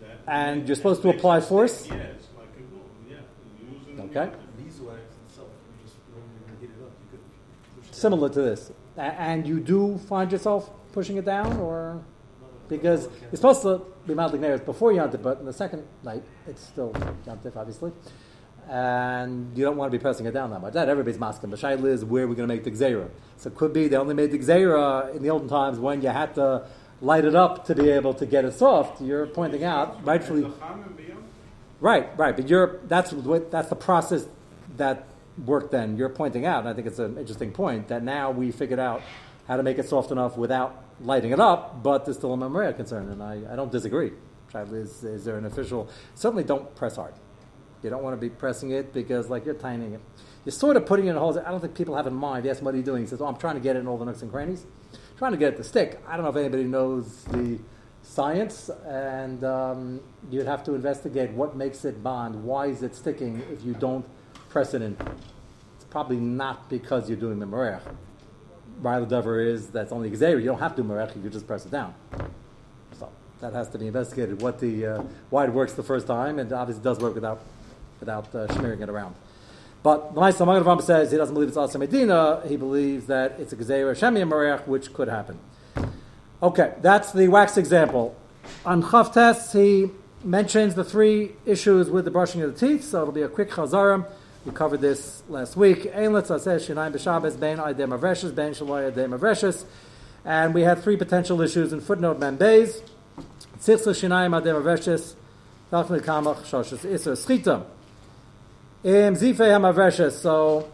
That 0.00 0.11
And 0.26 0.66
you're 0.68 0.76
supposed 0.76 1.02
to 1.02 1.08
apply 1.08 1.40
force? 1.40 1.86
Yeah, 1.88 1.94
it's 1.94 2.28
like 2.36 2.46
a 2.56 2.62
glue. 2.62 2.80
Yeah, 3.08 3.16
you 3.60 3.74
use 3.74 3.86
it 3.88 4.00
in 4.00 4.16
Okay. 4.16 4.30
beeswax 4.56 5.00
itself, 5.26 5.48
just 5.82 5.96
you 6.08 6.56
heat 6.60 6.70
it 6.78 6.82
up, 6.82 6.92
you 7.12 7.18
could 7.18 7.94
Similar 7.94 8.28
to 8.30 8.42
this, 8.42 8.72
and 8.96 9.46
you 9.46 9.60
do 9.60 9.98
find 9.98 10.30
yourself 10.30 10.70
pushing 10.92 11.16
it 11.16 11.24
down, 11.24 11.58
or 11.58 12.02
because 12.68 13.08
it's 13.30 13.40
supposed 13.40 13.62
to 13.62 13.82
be 14.06 14.14
mildly 14.14 14.38
nails 14.38 14.60
before 14.60 14.92
Yantif, 14.92 15.22
but 15.22 15.40
in 15.40 15.46
the 15.46 15.52
second 15.52 15.84
night 16.02 16.22
it's 16.46 16.62
still 16.62 16.92
Yantif, 17.26 17.56
obviously, 17.56 17.92
and 18.68 19.56
you 19.56 19.64
don't 19.64 19.76
want 19.76 19.90
to 19.90 19.98
be 19.98 20.00
pressing 20.00 20.26
it 20.26 20.32
down 20.32 20.50
that 20.50 20.60
much. 20.60 20.72
That 20.72 20.88
everybody's 20.88 21.18
masking. 21.20 21.50
The 21.50 21.56
shaila 21.56 21.86
is 21.86 22.04
where 22.04 22.28
we're 22.28 22.34
going 22.34 22.48
to 22.48 22.54
make 22.54 22.64
the 22.64 22.70
gzeira. 22.70 23.08
So 23.36 23.48
it 23.50 23.56
could 23.56 23.72
be 23.72 23.88
they 23.88 23.96
only 23.96 24.14
made 24.14 24.30
the 24.30 24.38
gzeira 24.38 25.14
in 25.14 25.22
the 25.22 25.30
olden 25.30 25.48
times 25.48 25.78
when 25.78 26.00
you 26.00 26.08
had 26.08 26.34
to 26.36 26.66
light 27.02 27.24
it 27.26 27.34
up 27.34 27.66
to 27.66 27.74
be 27.74 27.90
able 27.90 28.14
to 28.14 28.24
get 28.24 28.44
it 28.46 28.54
soft. 28.54 29.02
You're 29.02 29.26
pointing 29.26 29.64
out 29.64 30.04
rightfully. 30.06 30.44
And 30.44 30.54
the 30.54 30.58
cham 30.58 30.82
and 30.84 30.96
beyond. 30.96 31.24
Right, 31.80 32.18
right. 32.18 32.34
But 32.34 32.48
you're 32.48 32.78
that's 32.86 33.12
what 33.12 33.50
that's 33.50 33.68
the 33.68 33.76
process 33.76 34.26
that 34.76 35.06
worked 35.44 35.72
then. 35.72 35.96
You're 35.96 36.08
pointing 36.08 36.46
out, 36.46 36.60
and 36.60 36.68
I 36.68 36.72
think 36.72 36.86
it's 36.86 36.98
an 36.98 37.18
interesting 37.18 37.52
point 37.52 37.88
that 37.88 38.02
now 38.02 38.30
we 38.30 38.52
figured 38.52 38.78
out 38.78 39.02
how 39.48 39.56
to 39.56 39.62
make 39.62 39.78
it 39.78 39.88
soft 39.88 40.10
enough 40.12 40.36
without 40.36 40.84
lighting 41.00 41.32
it 41.32 41.40
up, 41.40 41.82
but 41.82 42.04
there's 42.04 42.16
still 42.16 42.32
a 42.32 42.36
memory 42.36 42.72
concern, 42.74 43.08
and 43.08 43.22
I, 43.22 43.42
I 43.52 43.56
don't 43.56 43.72
disagree. 43.72 44.12
Is, 44.54 45.02
is 45.02 45.24
there 45.24 45.38
an 45.38 45.46
official? 45.46 45.88
Certainly, 46.14 46.44
don't 46.44 46.74
press 46.76 46.96
hard. 46.96 47.14
You 47.82 47.90
don't 47.90 48.02
want 48.02 48.14
to 48.14 48.20
be 48.20 48.28
pressing 48.28 48.70
it 48.70 48.92
because, 48.92 49.28
like, 49.28 49.44
you're 49.44 49.54
tining 49.54 49.94
it. 49.94 50.00
You're 50.44 50.52
sort 50.52 50.76
of 50.76 50.86
putting 50.86 51.06
it 51.06 51.10
in 51.10 51.16
holes. 51.16 51.36
I 51.36 51.50
don't 51.50 51.60
think 51.60 51.74
people 51.74 51.96
have 51.96 52.06
in 52.06 52.14
mind. 52.14 52.44
Yes, 52.44 52.60
what 52.60 52.74
are 52.74 52.76
you 52.76 52.82
doing? 52.82 53.02
He 53.02 53.08
says, 53.08 53.20
"Oh, 53.20 53.26
I'm 53.26 53.36
trying 53.36 53.54
to 53.54 53.60
get 53.60 53.76
it 53.76 53.80
in 53.80 53.88
all 53.88 53.96
the 53.96 54.04
nooks 54.04 54.22
and 54.22 54.30
crannies, 54.30 54.66
trying 55.22 55.30
to 55.30 55.38
get 55.38 55.56
to 55.56 55.62
stick." 55.62 56.00
I 56.08 56.16
don't 56.16 56.24
know 56.24 56.30
if 56.30 56.36
anybody 56.36 56.64
knows 56.64 57.22
the 57.30 57.60
science, 58.02 58.70
and 58.84 59.44
um, 59.44 60.00
you'd 60.32 60.46
have 60.46 60.64
to 60.64 60.74
investigate 60.74 61.30
what 61.30 61.54
makes 61.54 61.84
it 61.84 62.02
bond. 62.02 62.42
Why 62.42 62.66
is 62.66 62.82
it 62.82 62.96
sticking 62.96 63.40
if 63.52 63.64
you 63.64 63.74
don't 63.74 64.04
press 64.48 64.74
it 64.74 64.82
in? 64.82 64.96
It's 65.76 65.84
probably 65.84 66.16
not 66.16 66.68
because 66.68 67.08
you're 67.08 67.20
doing 67.20 67.38
the 67.38 67.46
merech. 67.46 67.82
Riley 68.80 69.06
Dover 69.06 69.40
is 69.40 69.68
that's 69.68 69.92
only 69.92 70.12
Xavier. 70.12 70.40
You 70.40 70.46
don't 70.46 70.58
have 70.58 70.74
to 70.74 70.82
do 70.82 70.88
merech. 70.88 71.14
You 71.22 71.30
just 71.30 71.46
press 71.46 71.64
it 71.66 71.70
down. 71.70 71.94
So 72.98 73.08
that 73.40 73.52
has 73.52 73.68
to 73.68 73.78
be 73.78 73.86
investigated. 73.86 74.42
What 74.42 74.58
the 74.58 74.86
uh, 74.86 75.02
why 75.30 75.44
it 75.44 75.52
works 75.52 75.74
the 75.74 75.84
first 75.84 76.08
time, 76.08 76.40
and 76.40 76.52
obviously 76.52 76.82
does 76.82 76.98
work 76.98 77.14
without 77.14 77.40
without 78.00 78.34
uh, 78.34 78.52
smearing 78.54 78.80
it 78.82 78.88
around. 78.88 79.14
But 79.82 80.14
the 80.14 80.20
Ma'aseh 80.20 80.46
Magen 80.46 80.80
says 80.84 81.10
he 81.10 81.16
doesn't 81.16 81.34
believe 81.34 81.48
it's 81.48 81.56
Asa 81.56 81.78
Medina. 81.78 82.42
He 82.46 82.56
believes 82.56 83.06
that 83.06 83.40
it's 83.40 83.52
a 83.52 83.56
Gezeira 83.56 83.96
Shemi 83.96 84.28
Merech, 84.28 84.66
which 84.66 84.92
could 84.92 85.08
happen. 85.08 85.38
Okay, 86.42 86.74
that's 86.80 87.12
the 87.12 87.28
wax 87.28 87.56
example. 87.56 88.16
On 88.64 88.82
Chavtes, 88.82 89.52
he 89.52 89.90
mentions 90.24 90.74
the 90.74 90.84
three 90.84 91.32
issues 91.46 91.90
with 91.90 92.04
the 92.04 92.10
brushing 92.10 92.42
of 92.42 92.58
the 92.58 92.66
teeth, 92.66 92.84
so 92.84 93.02
it'll 93.02 93.12
be 93.12 93.22
a 93.22 93.28
quick 93.28 93.50
chazarim. 93.50 94.06
We 94.44 94.52
covered 94.52 94.80
this 94.80 95.22
last 95.28 95.56
week. 95.56 95.88
And 95.94 96.12
we 100.54 100.62
had 100.62 100.82
three 100.82 100.96
potential 100.96 101.40
issues 101.40 101.72
in 101.72 101.80
footnote 101.80 102.18
Membeis. 102.20 102.80
Im 108.84 109.14
Zifei 109.14 109.46
HaMaveshes, 109.46 110.10
so 110.10 110.68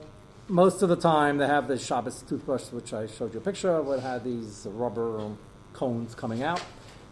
most 0.48 0.80
of 0.80 0.88
the 0.88 0.96
time 0.96 1.36
they 1.36 1.46
have 1.46 1.68
the 1.68 1.76
Shabbos 1.76 2.22
toothbrush, 2.22 2.72
which 2.72 2.94
I 2.94 3.06
showed 3.06 3.34
you 3.34 3.40
a 3.40 3.42
picture 3.42 3.68
of, 3.68 3.86
it 3.90 4.00
had 4.00 4.24
these 4.24 4.66
rubber 4.70 5.30
cones 5.74 6.14
coming 6.14 6.42
out. 6.42 6.62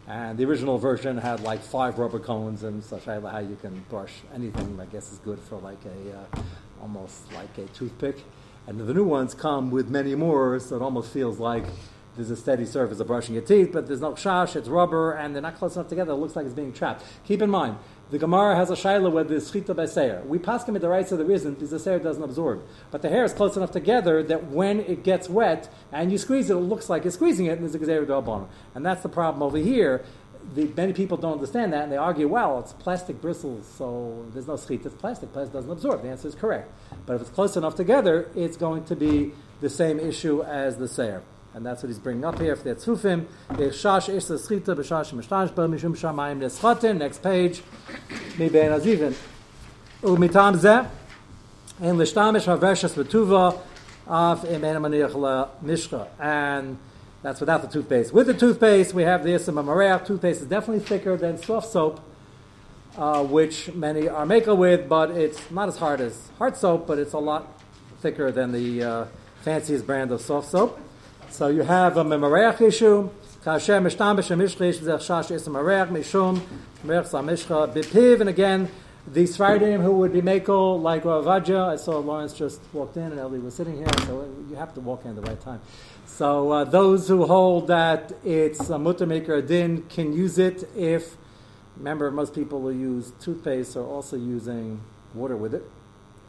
And 0.09 0.39
the 0.39 0.47
original 0.47 0.79
version 0.79 1.19
had 1.19 1.41
like 1.41 1.61
five 1.61 1.99
rubber 1.99 2.19
cones 2.19 2.63
and 2.63 2.83
such 2.83 3.05
how 3.05 3.39
you 3.41 3.59
can 3.61 3.85
brush 3.91 4.23
anything. 4.35 4.81
I 4.81 4.87
guess 4.87 5.13
is 5.13 5.19
good 5.19 5.39
for 5.39 5.59
like 5.59 5.85
a 5.85 6.39
uh, 6.39 6.43
almost 6.81 7.31
like 7.35 7.59
a 7.59 7.67
toothpick. 7.75 8.25
And 8.67 8.81
the 8.81 8.95
new 8.95 9.05
ones 9.05 9.35
come 9.35 9.71
with 9.71 9.91
many 9.91 10.15
more, 10.15 10.59
so 10.61 10.77
it 10.77 10.83
almost 10.83 11.13
feels 11.13 11.39
like 11.39 11.65
there's 12.17 12.31
a 12.31 12.37
steady 12.37 12.65
surface 12.65 12.99
of 13.01 13.07
brushing 13.07 13.35
your 13.35 13.45
teeth, 13.45 13.71
but 13.71 13.87
there's 13.87 14.01
no 14.01 14.13
shash, 14.13 14.57
it's 14.57 14.69
rubber, 14.69 15.13
and 15.13 15.35
they're 15.35 15.43
not 15.43 15.57
close 15.57 15.77
enough 15.77 15.89
together. 15.89 16.13
It 16.13 16.17
looks 16.17 16.35
like 16.35 16.47
it's 16.47 16.55
being 16.55 16.73
trapped. 16.73 17.05
Keep 17.27 17.43
in 17.43 17.51
mind, 17.51 17.77
the 18.09 18.19
Gemara 18.19 18.55
has 18.55 18.71
a 18.71 18.75
shaila 18.75 19.11
with 19.11 19.29
the 19.29 19.37
schita 19.37 19.75
beseir. 19.75 20.25
We 20.27 20.39
pass 20.39 20.67
him 20.69 20.77
at 20.77 20.83
the 20.83 20.89
right 20.89 21.09
so 21.09 21.17
there 21.17 21.31
isn't 21.31 21.55
because 21.55 21.71
the 21.71 21.81
seir 21.81 21.99
doesn't 21.99 22.23
absorb. 22.23 22.63
But 22.93 23.03
the 23.03 23.09
hair 23.09 23.25
is 23.25 23.33
close 23.33 23.57
enough 23.57 23.73
together 23.73 24.23
that 24.25 24.47
when 24.47 24.81
it 24.81 25.03
gets 25.03 25.29
wet 25.29 25.69
and 25.91 26.13
you 26.13 26.19
squeeze 26.19 26.49
it, 26.49 26.55
it 26.55 26.61
looks 26.61 26.89
like 26.89 27.03
you're 27.03 27.11
squeezing 27.11 27.47
it, 27.47 27.59
and 27.59 27.63
there's 27.63 27.75
a 27.75 27.79
gezer 27.79 28.07
dalbana. 28.07 28.47
And 28.77 28.87
that's 28.87 29.03
the 29.03 29.09
problem 29.09 29.43
over 29.43 29.59
here. 29.59 30.05
The, 30.55 30.71
many 30.77 30.93
people 30.93 31.17
don't 31.17 31.33
understand 31.33 31.73
that, 31.73 31.83
and 31.83 31.91
they 31.91 31.97
argue, 31.97 32.29
well, 32.29 32.61
it's 32.61 32.73
plastic 32.73 33.21
bristles, 33.21 33.67
so 33.77 34.25
there's 34.33 34.47
no 34.47 34.55
schita. 34.55 34.87
It's 34.87 34.95
plastic. 34.95 35.33
Plastic 35.33 35.55
doesn't 35.55 35.71
absorb. 35.71 36.03
The 36.03 36.09
answer 36.09 36.29
is 36.29 36.37
correct. 36.37 36.71
But 37.07 37.17
if 37.17 37.23
it's 37.23 37.31
close 37.31 37.57
enough 37.57 37.75
together, 37.75 38.31
it's 38.37 38.57
going 38.57 38.85
to 38.85 38.95
be 38.95 39.33
the 39.61 39.69
same 39.69 39.99
issue 39.99 40.45
as 40.45 40.77
the 40.77 40.87
seir. 40.87 41.23
And 41.57 41.65
that's 41.65 41.83
what 41.83 41.89
he's 41.89 41.99
bringing 41.99 42.27
up 42.27 42.39
here 42.39 42.55
for 42.55 42.65
the 42.65 42.75
Tzufim. 42.75 43.25
Shash 43.49 44.15
ish 44.15 44.25
schita 44.25 44.77
b'shash 44.77 45.11
shamayim. 45.17 46.99
Next 46.99 47.23
page. 47.23 47.63
Mi 48.39 48.51
bein 48.51 48.73
azivin. 48.73 49.15
Umitam 50.03 50.55
zeh. 50.59 50.87
En 51.81 51.97
lishtamish 51.97 52.45
haveshes 52.45 52.95
betuva 52.95 53.59
af 54.07 54.43
imen 54.43 54.77
maniach 54.83 55.15
la. 55.15 55.49
And 56.19 56.77
that's 57.23 57.41
without 57.41 57.63
the 57.63 57.69
toothpaste. 57.69 58.13
With 58.13 58.27
the 58.27 58.35
toothpaste, 58.35 58.93
we 58.93 59.05
have 59.05 59.25
the 59.25 59.31
Isam 59.31 59.55
Mareach. 59.55 60.05
Toothpaste 60.05 60.43
is 60.43 60.49
definitely 60.49 60.85
thicker 60.85 61.17
than 61.17 61.39
soft 61.39 61.73
soap, 61.73 62.01
uh, 62.99 63.25
which 63.25 63.73
many 63.73 64.11
are 64.11 64.27
maker 64.27 64.55
with, 64.55 64.91
but 64.91 65.11
it's 65.13 65.51
not 65.51 65.69
as 65.69 65.79
hard 65.79 66.03
as 66.03 66.29
hard 66.37 66.55
soap, 66.55 66.87
but 66.87 66.99
it's 66.99 67.15
a 67.15 67.19
lot 67.19 67.63
thicker 68.03 68.31
than 68.31 68.53
the 68.53 68.83
uh, 68.85 69.07
fanciest 69.41 69.87
brand 69.87 70.13
of 70.13 70.21
soft 70.21 70.51
soap. 70.51 70.81
So 71.31 71.49
you 71.49 71.63
have 71.63 71.97
a 71.97 72.05
memoreach 72.05 72.61
issue. 72.61 73.11
Kasher 73.45 73.81
mishtam 73.83 74.17
b'shem 74.17 74.39
mishchish 74.39 74.79
v'zech 74.79 75.01
shash 75.01 75.31
is 75.31 75.47
a 75.47 75.51
memoreach 75.51 75.89
mishum 75.89 76.41
memoreach 76.85 77.11
samishcha 77.11 77.73
b'piv. 77.73 78.21
And 78.21 78.29
again, 78.31 78.71
the 79.07 79.25
Sfardim 79.25 79.83
who 79.83 79.93
would 79.93 80.13
be 80.13 80.23
mako 80.23 80.77
like 80.77 81.05
Ravadja. 81.05 81.69
I 81.69 81.77
saw 81.77 81.99
Lawrence 81.99 82.33
just 82.33 82.61
walked 82.73 82.97
in 82.97 83.05
and 83.05 83.19
Ellie 83.19 83.39
was 83.39 83.55
sitting 83.55 83.77
here, 83.77 83.87
so 84.07 84.29
you 84.49 84.57
have 84.57 84.75
to 84.75 84.81
walk 84.81 85.05
in 85.05 85.11
at 85.11 85.17
the 85.17 85.23
right 85.23 85.41
time. 85.41 85.61
So 86.07 86.51
uh, 86.51 86.65
those 86.65 87.07
who 87.07 87.27
hold 87.27 87.69
that 87.69 88.13
it's 88.25 88.71
a 88.71 88.79
mutter 88.79 89.07
maker 89.07 89.41
din 89.43 89.83
can 89.83 90.13
use 90.13 90.39
it 90.39 90.69
if, 90.77 91.17
remember, 91.77 92.11
most 92.11 92.35
people 92.35 92.63
who 92.63 92.71
use 92.71 93.13
toothpaste 93.21 93.77
are 93.77 93.85
also 93.85 94.17
using 94.17 94.81
water 95.15 95.37
with 95.37 95.55
it. 95.55 95.65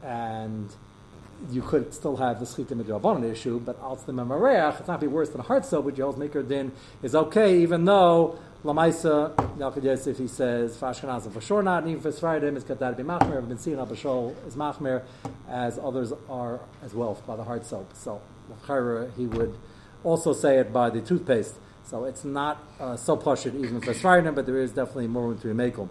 And 0.02 0.68
you 1.50 1.62
could 1.62 1.94
still 1.94 2.16
have 2.16 2.40
the 2.40 2.46
schita 2.46 2.74
midrabanan 2.74 3.30
issue, 3.30 3.60
but 3.60 3.78
al 3.80 3.96
the 3.96 4.12
memareach, 4.12 4.78
it's 4.80 4.88
not 4.88 5.00
be 5.00 5.06
worse 5.06 5.28
than 5.30 5.40
a 5.40 5.44
hard 5.44 5.64
soap, 5.64 5.84
which 5.84 5.96
Yehul's 5.96 6.16
maker 6.16 6.42
din 6.42 6.72
is 7.02 7.14
okay, 7.14 7.60
even 7.60 7.84
though 7.84 8.38
lamaisa 8.64 9.34
Yalkut 9.56 9.84
Yosef 9.84 10.18
he 10.18 10.26
says 10.26 10.76
for 10.76 10.86
Ashkenazim 10.86 11.32
for 11.32 11.40
sure 11.40 11.62
not, 11.62 11.86
even 11.86 12.00
for 12.00 12.10
Sfaradim 12.10 12.56
it's 12.56 12.64
got 12.64 12.78
that 12.80 12.96
be 12.96 13.02
machmer. 13.02 13.46
Been 13.46 13.58
seeing 13.58 13.76
Abashol 13.76 14.34
is 14.46 14.56
machmer, 14.56 15.02
as 15.48 15.78
others 15.78 16.12
are 16.28 16.60
as 16.82 16.92
well 16.92 17.22
by 17.26 17.36
the 17.36 17.44
hard 17.44 17.64
soap. 17.64 17.90
So 17.94 18.20
he 19.16 19.26
would 19.26 19.56
also 20.02 20.32
say 20.32 20.58
it 20.58 20.72
by 20.72 20.90
the 20.90 21.00
toothpaste. 21.00 21.54
So 21.84 22.04
it's 22.04 22.24
not 22.24 22.62
uh, 22.78 22.96
so 22.96 23.16
pashut 23.16 23.54
even 23.54 23.80
for 23.80 23.94
Sfaradim, 23.94 24.34
but 24.34 24.46
there 24.46 24.58
is 24.58 24.72
definitely 24.72 25.06
more 25.06 25.28
room 25.28 25.38
to 25.38 25.46
be 25.46 25.54
makel. 25.54 25.88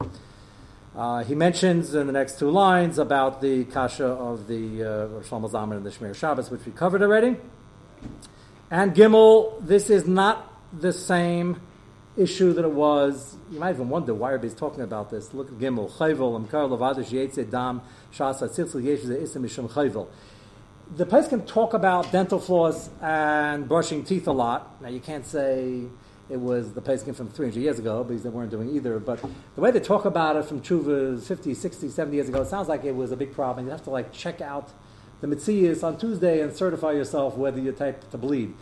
Uh, 0.97 1.23
he 1.23 1.35
mentions 1.35 1.93
in 1.93 2.07
the 2.07 2.13
next 2.13 2.39
two 2.39 2.49
lines 2.49 2.97
about 2.97 3.39
the 3.39 3.65
kasha 3.65 4.07
of 4.07 4.47
the 4.47 4.81
uh, 4.81 5.07
Shlomo 5.21 5.75
and 5.75 5.85
the 5.85 5.91
Shemir 5.91 6.15
Shabbos, 6.15 6.49
which 6.49 6.65
we 6.65 6.71
covered 6.71 7.03
already. 7.03 7.35
And 8.71 8.95
Gimel, 8.95 9.63
this 9.63 9.91
is 9.91 10.07
not 10.07 10.51
the 10.73 10.91
same 10.91 11.61
issue 12.17 12.51
that 12.53 12.65
it 12.65 12.71
was. 12.71 13.37
You 13.51 13.59
might 13.59 13.75
even 13.75 13.89
wonder 13.89 14.15
why 14.15 14.29
everybody's 14.29 14.57
talking 14.57 14.81
about 14.81 15.11
this. 15.11 15.35
Look 15.35 15.49
at 15.49 15.59
Gimel. 15.59 15.91
Chayvel, 15.91 16.43
Amkar 16.43 16.67
Levadish 16.67 17.11
Dam, 17.51 17.83
Shasa 18.11 18.49
Tzilzel 18.49 18.81
Yeshiz 18.81 19.05
Isim 19.05 19.43
Mishum 19.43 19.69
Chayvel. 19.69 20.07
The 20.95 21.05
place 21.05 21.27
can 21.27 21.45
talk 21.45 21.75
about 21.75 22.11
dental 22.11 22.39
floss 22.39 22.89
and 23.03 23.67
brushing 23.67 24.03
teeth 24.03 24.25
a 24.25 24.31
lot. 24.31 24.81
Now, 24.81 24.89
you 24.89 24.99
can't 24.99 25.27
say 25.27 25.83
it 26.29 26.39
was 26.39 26.73
the 26.73 26.81
place 26.81 27.03
came 27.03 27.13
from 27.13 27.29
300 27.29 27.59
years 27.59 27.79
ago 27.79 28.03
because 28.03 28.23
they 28.23 28.29
weren't 28.29 28.51
doing 28.51 28.75
either. 28.75 28.99
But 28.99 29.21
the 29.55 29.61
way 29.61 29.71
they 29.71 29.79
talk 29.79 30.05
about 30.05 30.35
it 30.35 30.45
from 30.45 30.61
Chuvas 30.61 31.23
50, 31.23 31.53
60, 31.53 31.89
70 31.89 32.15
years 32.15 32.29
ago, 32.29 32.41
it 32.41 32.47
sounds 32.47 32.67
like 32.67 32.83
it 32.83 32.95
was 32.95 33.11
a 33.11 33.17
big 33.17 33.33
problem. 33.33 33.65
You 33.65 33.71
have 33.71 33.83
to 33.83 33.89
like 33.89 34.11
check 34.11 34.41
out 34.41 34.69
the 35.21 35.27
Mitzias 35.27 35.83
on 35.83 35.97
Tuesday 35.97 36.41
and 36.41 36.53
certify 36.53 36.91
yourself 36.91 37.37
whether 37.37 37.59
you're 37.59 37.73
type 37.73 38.09
to 38.11 38.17
bleed. 38.17 38.53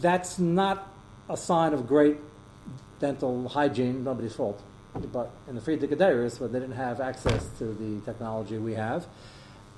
That's 0.00 0.38
not 0.38 0.88
a 1.28 1.36
sign 1.36 1.74
of 1.74 1.86
great 1.86 2.16
dental 2.98 3.48
hygiene, 3.48 4.04
nobody's 4.04 4.34
fault. 4.34 4.62
But 5.12 5.30
in 5.48 5.54
the 5.54 5.60
Friedrich 5.60 5.90
where 5.90 6.48
they 6.48 6.58
didn't 6.58 6.72
have 6.72 7.00
access 7.00 7.46
to 7.58 7.64
the 7.64 8.00
technology 8.04 8.58
we 8.58 8.74
have, 8.74 9.06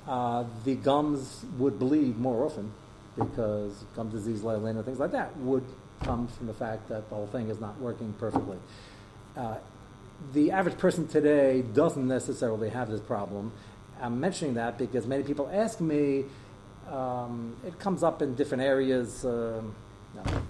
uh, 0.08 0.44
the 0.64 0.74
gums 0.76 1.44
would 1.58 1.78
bleed 1.78 2.18
more 2.18 2.46
often 2.46 2.72
because 3.16 3.84
gum 3.94 4.08
disease, 4.08 4.42
and 4.42 4.84
things 4.84 4.98
like 4.98 5.12
that 5.12 5.36
would 5.36 5.64
comes 6.04 6.34
from 6.36 6.46
the 6.46 6.54
fact 6.54 6.88
that 6.88 7.08
the 7.08 7.14
whole 7.14 7.26
thing 7.26 7.48
is 7.48 7.60
not 7.60 7.78
working 7.80 8.12
perfectly. 8.18 8.58
Uh, 9.36 9.56
the 10.32 10.50
average 10.50 10.78
person 10.78 11.06
today 11.08 11.62
doesn't 11.62 12.06
necessarily 12.06 12.70
have 12.70 12.90
this 12.90 13.00
problem. 13.00 13.52
I'm 14.00 14.20
mentioning 14.20 14.54
that 14.54 14.78
because 14.78 15.06
many 15.06 15.22
people 15.22 15.48
ask 15.52 15.80
me, 15.80 16.24
um, 16.90 17.56
it 17.66 17.78
comes 17.78 18.02
up 18.02 18.22
in 18.22 18.34
different 18.34 18.62
areas, 18.62 19.24
uh, 19.24 19.62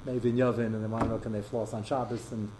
maybe 0.04 0.30
in 0.30 0.36
Yavin, 0.36 0.66
and 0.66 0.82
they 0.82 0.88
want 0.88 1.04
to 1.04 1.10
know 1.10 1.18
can 1.18 1.32
they 1.32 1.42
floss 1.42 1.72
on 1.72 1.84
Shabbos, 1.84 2.32
and 2.32 2.50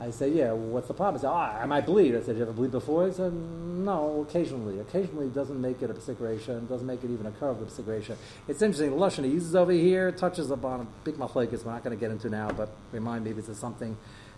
I 0.00 0.10
say, 0.10 0.30
yeah, 0.30 0.52
what's 0.52 0.88
the 0.88 0.94
problem? 0.94 1.22
Ah, 1.26 1.28
I 1.28 1.52
say, 1.52 1.58
oh, 1.58 1.62
I 1.62 1.66
might 1.66 1.84
bleed. 1.84 2.16
I 2.16 2.22
said, 2.22 2.36
you 2.36 2.42
ever 2.42 2.52
bleed 2.52 2.70
before? 2.70 3.06
He 3.06 3.12
said, 3.12 3.34
no, 3.34 4.26
occasionally. 4.26 4.78
Occasionally 4.80 5.28
doesn't 5.28 5.60
make 5.60 5.82
it 5.82 5.90
a 5.90 6.00
psichration, 6.00 6.66
doesn't 6.68 6.86
make 6.86 7.04
it 7.04 7.10
even 7.10 7.26
a 7.26 7.30
curve 7.32 7.60
of 7.60 7.70
psichration. 7.70 8.16
It's 8.48 8.62
interesting, 8.62 8.90
the 8.90 8.96
Lashon 8.96 9.24
he 9.24 9.30
uses 9.30 9.54
over 9.54 9.72
here 9.72 10.10
touches 10.10 10.50
upon 10.50 10.80
a 10.80 10.86
big 11.04 11.16
machlekes 11.16 11.64
we're 11.64 11.72
not 11.72 11.84
going 11.84 11.96
to 11.96 12.00
get 12.00 12.10
into 12.10 12.30
now, 12.30 12.50
but 12.50 12.70
remind 12.92 13.24
me 13.24 13.32
this 13.32 13.50
is 13.50 13.58
something 13.58 13.96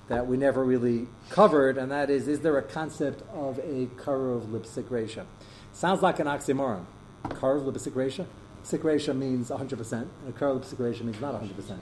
that 0.08 0.26
we 0.26 0.36
never 0.36 0.64
really 0.64 1.06
covered, 1.30 1.78
and 1.78 1.92
that 1.92 2.10
is, 2.10 2.26
is 2.26 2.40
there 2.40 2.58
a 2.58 2.62
concept 2.62 3.22
of 3.32 3.60
a 3.60 3.88
curve 3.96 4.42
lipsicration? 4.44 5.26
Sounds 5.72 6.02
like 6.02 6.18
an 6.18 6.26
oxymoron. 6.26 6.84
Curve 7.30 7.62
lipsicration? 7.62 8.26
Psichration 8.64 9.16
means 9.16 9.48
100%, 9.50 9.92
and 9.92 10.08
a 10.28 10.32
curve 10.32 10.60
lipsicration 10.60 11.02
means 11.02 11.20
not 11.20 11.40
100%. 11.40 11.78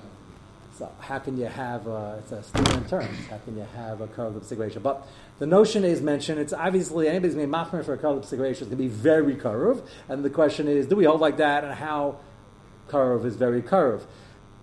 So 0.81 0.91
how 0.99 1.19
can 1.19 1.37
you 1.37 1.45
have 1.45 1.87
a, 1.87 2.17
it's 2.21 2.33
a 2.33 2.43
student 2.43 2.89
term? 2.89 3.07
How 3.29 3.37
can 3.37 3.55
you 3.55 3.67
have 3.77 4.01
a 4.01 4.07
curved 4.07 4.51
lip 4.51 4.83
But 4.83 5.07
the 5.39 5.45
notion 5.45 5.85
is 5.85 6.01
mentioned. 6.01 6.41
It's 6.41 6.55
obviously 6.55 7.07
anybody's 7.07 7.37
made 7.37 7.51
machmer 7.51 7.85
for 7.85 7.93
a 7.93 7.99
curved 7.99 8.33
lip 8.33 8.51
is 8.51 8.59
going 8.59 8.71
to 8.71 8.77
be 8.77 8.89
very 8.89 9.37
curved, 9.37 9.87
and 10.09 10.25
the 10.25 10.31
question 10.31 10.69
is, 10.69 10.87
do 10.87 10.97
we 10.97 11.05
hold 11.05 11.21
like 11.21 11.37
that, 11.37 11.65
and 11.65 11.75
how 11.75 12.17
curve 12.89 13.27
is 13.27 13.37
very 13.37 13.61
curved? 13.61 14.07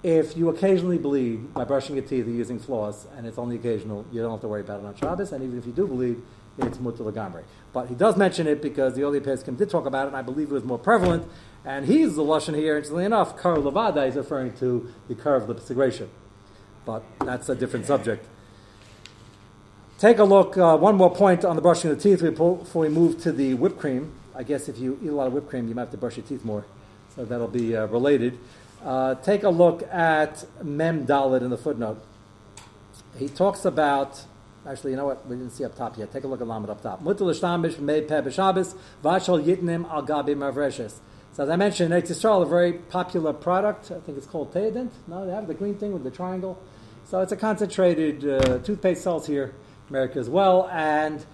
If 0.03 0.37
you 0.37 0.49
occasionally 0.49 0.97
bleed 0.97 1.53
by 1.53 1.63
brushing 1.63 1.95
your 1.95 2.05
teeth 2.05 2.27
or 2.27 2.31
using 2.31 2.59
floss, 2.59 3.07
and 3.17 3.25
it's 3.25 3.37
only 3.37 3.55
occasional, 3.55 4.05
you 4.11 4.21
don't 4.21 4.31
have 4.31 4.41
to 4.41 4.47
worry 4.47 4.61
about 4.61 4.81
it 4.81 4.85
on 4.85 4.95
Shabbos, 4.95 5.31
and 5.31 5.43
even 5.43 5.57
if 5.57 5.65
you 5.65 5.71
do 5.71 5.87
bleed, 5.87 6.21
it's 6.59 6.79
mutter. 6.79 7.43
But 7.73 7.87
he 7.87 7.95
does 7.95 8.15
mention 8.15 8.47
it 8.47 8.61
because 8.61 8.95
the 8.95 9.03
early 9.03 9.19
Pesachim 9.19 9.57
did 9.57 9.69
talk 9.69 9.85
about 9.85 10.05
it, 10.05 10.07
and 10.07 10.17
I 10.17 10.21
believe 10.21 10.49
it 10.49 10.53
was 10.53 10.63
more 10.63 10.79
prevalent 10.79 11.27
and 11.67 11.85
he's 11.85 12.15
the 12.15 12.23
Lashon 12.23 12.55
here, 12.55 12.77
interestingly 12.77 13.03
enough, 13.03 13.35
Kar 13.35 13.57
Levada 13.57 14.07
is 14.07 14.15
referring 14.15 14.53
to 14.53 14.89
the 15.09 15.15
curve 15.15 15.43
segregation, 15.61 16.09
But 16.85 17.03
that's 17.19 17.49
a 17.49 17.55
different 17.55 17.85
subject. 17.85 18.25
Take 19.99 20.17
a 20.17 20.23
look, 20.23 20.57
uh, 20.57 20.77
one 20.77 20.95
more 20.95 21.13
point 21.13 21.43
on 21.43 21.57
the 21.57 21.61
brushing 21.61 21.91
of 21.91 22.01
the 22.01 22.03
teeth 22.09 22.21
before 22.21 22.63
we 22.73 22.87
move 22.87 23.21
to 23.23 23.33
the 23.33 23.53
whipped 23.55 23.79
cream. 23.79 24.13
I 24.33 24.43
guess 24.43 24.69
if 24.69 24.77
you 24.77 24.97
eat 25.03 25.09
a 25.09 25.11
lot 25.13 25.27
of 25.27 25.33
whipped 25.33 25.49
cream, 25.49 25.67
you 25.67 25.75
might 25.75 25.81
have 25.81 25.91
to 25.91 25.97
brush 25.97 26.15
your 26.15 26.25
teeth 26.25 26.45
more. 26.45 26.65
So 27.15 27.25
that'll 27.25 27.49
be 27.49 27.75
uh, 27.75 27.87
related. 27.87 28.37
Uh, 28.87 29.15
take 29.15 29.43
a 29.43 29.49
look 29.49 29.83
at 29.91 30.45
Mem 30.63 31.05
Dalit 31.05 31.41
in 31.41 31.49
the 31.49 31.57
footnote. 31.57 32.01
He 33.17 33.27
talks 33.27 33.65
about 33.65 34.23
Actually, 34.67 34.91
you 34.91 34.97
know 34.97 35.05
what? 35.05 35.25
We 35.27 35.37
didn't 35.37 35.53
see 35.53 35.63
up 35.63 35.77
top 35.77 35.97
yet. 35.97 36.11
Take 36.11 36.25
a 36.25 36.27
look 36.27 36.41
at 36.41 36.47
Lamed 36.47 36.69
up 36.69 36.81
top. 36.81 37.01
Yitnim. 37.01 39.85
So 41.31 41.43
as 41.43 41.49
I 41.49 41.55
mentioned, 41.55 41.93
Eretz 41.93 42.09
Yisrael, 42.09 42.41
a 42.41 42.45
very 42.45 42.73
popular 42.73 43.31
product. 43.31 43.91
I 43.91 44.01
think 44.01 44.17
it's 44.17 44.27
called 44.27 44.53
Teodent. 44.53 44.89
No, 45.07 45.25
they 45.25 45.31
have 45.31 45.47
the 45.47 45.53
green 45.53 45.75
thing 45.75 45.93
with 45.93 46.03
the 46.03 46.11
triangle. 46.11 46.61
So 47.05 47.21
it's 47.21 47.31
a 47.31 47.37
concentrated 47.37 48.27
uh, 48.27 48.57
toothpaste 48.59 49.03
sells 49.03 49.25
here, 49.25 49.53
America 49.89 50.19
as 50.19 50.29
well, 50.29 50.67
and 50.69 51.25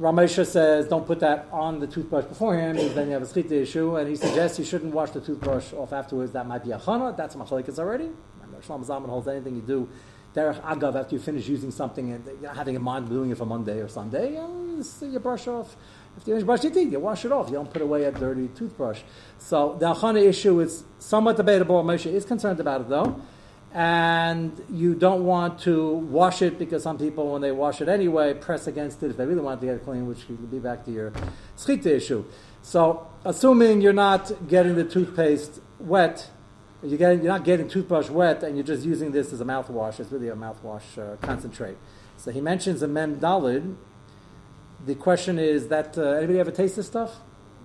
Ramesha 0.00 0.46
says 0.46 0.88
don't 0.88 1.06
put 1.06 1.20
that 1.20 1.46
on 1.52 1.78
the 1.78 1.86
toothbrush 1.86 2.24
beforehand 2.24 2.78
because 2.78 2.94
then 2.94 3.08
you 3.08 3.12
have 3.12 3.22
a 3.22 3.26
schita 3.26 3.52
issue, 3.52 3.96
and 3.96 4.08
he 4.08 4.16
suggests 4.16 4.58
you 4.58 4.64
shouldn't 4.64 4.94
wash 4.94 5.10
the 5.10 5.20
toothbrush 5.20 5.74
off 5.74 5.92
afterwards. 5.92 6.32
That 6.32 6.46
might 6.46 6.64
be 6.64 6.72
a 6.72 6.78
chana. 6.78 7.14
That's 7.14 7.36
machlekes 7.36 7.78
already. 7.78 8.10
Shlomo 8.66 8.84
Zalman 8.84 9.08
holds 9.08 9.28
anything 9.28 9.56
you 9.56 9.62
do 9.62 9.88
derech 10.34 10.60
agav 10.62 10.94
after 10.94 11.14
you 11.14 11.20
finish 11.20 11.48
using 11.48 11.70
something 11.70 12.12
and 12.12 12.24
you're 12.40 12.52
having 12.52 12.74
in 12.76 12.82
mind 12.82 13.08
doing 13.08 13.30
it 13.30 13.38
for 13.38 13.46
Monday 13.46 13.80
or 13.80 13.88
Sunday, 13.88 14.34
you, 14.34 14.84
you 15.02 15.18
brush 15.18 15.46
off. 15.48 15.76
If 16.16 16.26
you 16.26 16.44
brush 16.44 16.62
your 16.64 16.72
teeth, 16.72 16.92
you 16.92 17.00
wash 17.00 17.24
it 17.24 17.32
off. 17.32 17.48
You 17.48 17.54
don't 17.54 17.72
put 17.72 17.82
away 17.82 18.04
a 18.04 18.12
dirty 18.12 18.48
toothbrush. 18.48 19.00
So 19.38 19.76
the 19.78 19.86
achana 19.92 20.22
issue 20.22 20.60
is 20.60 20.84
somewhat 20.98 21.36
debatable. 21.36 21.82
Moshe 21.82 22.06
is 22.06 22.24
concerned 22.24 22.60
about 22.60 22.82
it 22.82 22.88
though 22.88 23.20
and 23.72 24.64
you 24.68 24.94
don't 24.94 25.24
want 25.24 25.60
to 25.60 25.92
wash 25.92 26.42
it 26.42 26.58
because 26.58 26.82
some 26.82 26.98
people, 26.98 27.32
when 27.32 27.42
they 27.42 27.52
wash 27.52 27.80
it 27.80 27.88
anyway, 27.88 28.34
press 28.34 28.66
against 28.66 29.02
it 29.02 29.10
if 29.10 29.16
they 29.16 29.24
really 29.24 29.40
want 29.40 29.60
to 29.60 29.66
get 29.66 29.76
it 29.76 29.84
clean, 29.84 30.06
which 30.06 30.28
would 30.28 30.50
be 30.50 30.58
back 30.58 30.84
to 30.84 30.90
your 30.90 31.12
schita 31.56 31.86
issue. 31.86 32.24
So, 32.62 33.06
assuming 33.24 33.80
you're 33.80 33.92
not 33.92 34.48
getting 34.48 34.74
the 34.74 34.84
toothpaste 34.84 35.60
wet, 35.78 36.30
you're, 36.82 36.98
getting, 36.98 37.22
you're 37.22 37.32
not 37.32 37.44
getting 37.44 37.68
toothbrush 37.68 38.08
wet, 38.08 38.42
and 38.42 38.56
you're 38.56 38.66
just 38.66 38.84
using 38.84 39.12
this 39.12 39.32
as 39.32 39.40
a 39.40 39.44
mouthwash. 39.44 40.00
It's 40.00 40.10
really 40.10 40.28
a 40.28 40.34
mouthwash 40.34 40.98
uh, 40.98 41.16
concentrate. 41.16 41.76
So 42.16 42.32
he 42.32 42.40
mentions 42.40 42.82
a 42.82 42.88
mem 42.88 43.20
dalid. 43.20 43.76
The 44.84 44.94
question 44.94 45.38
is 45.38 45.68
that 45.68 45.96
uh, 45.96 46.02
anybody 46.02 46.40
ever 46.40 46.50
taste 46.50 46.76
this 46.76 46.86
stuff? 46.86 47.16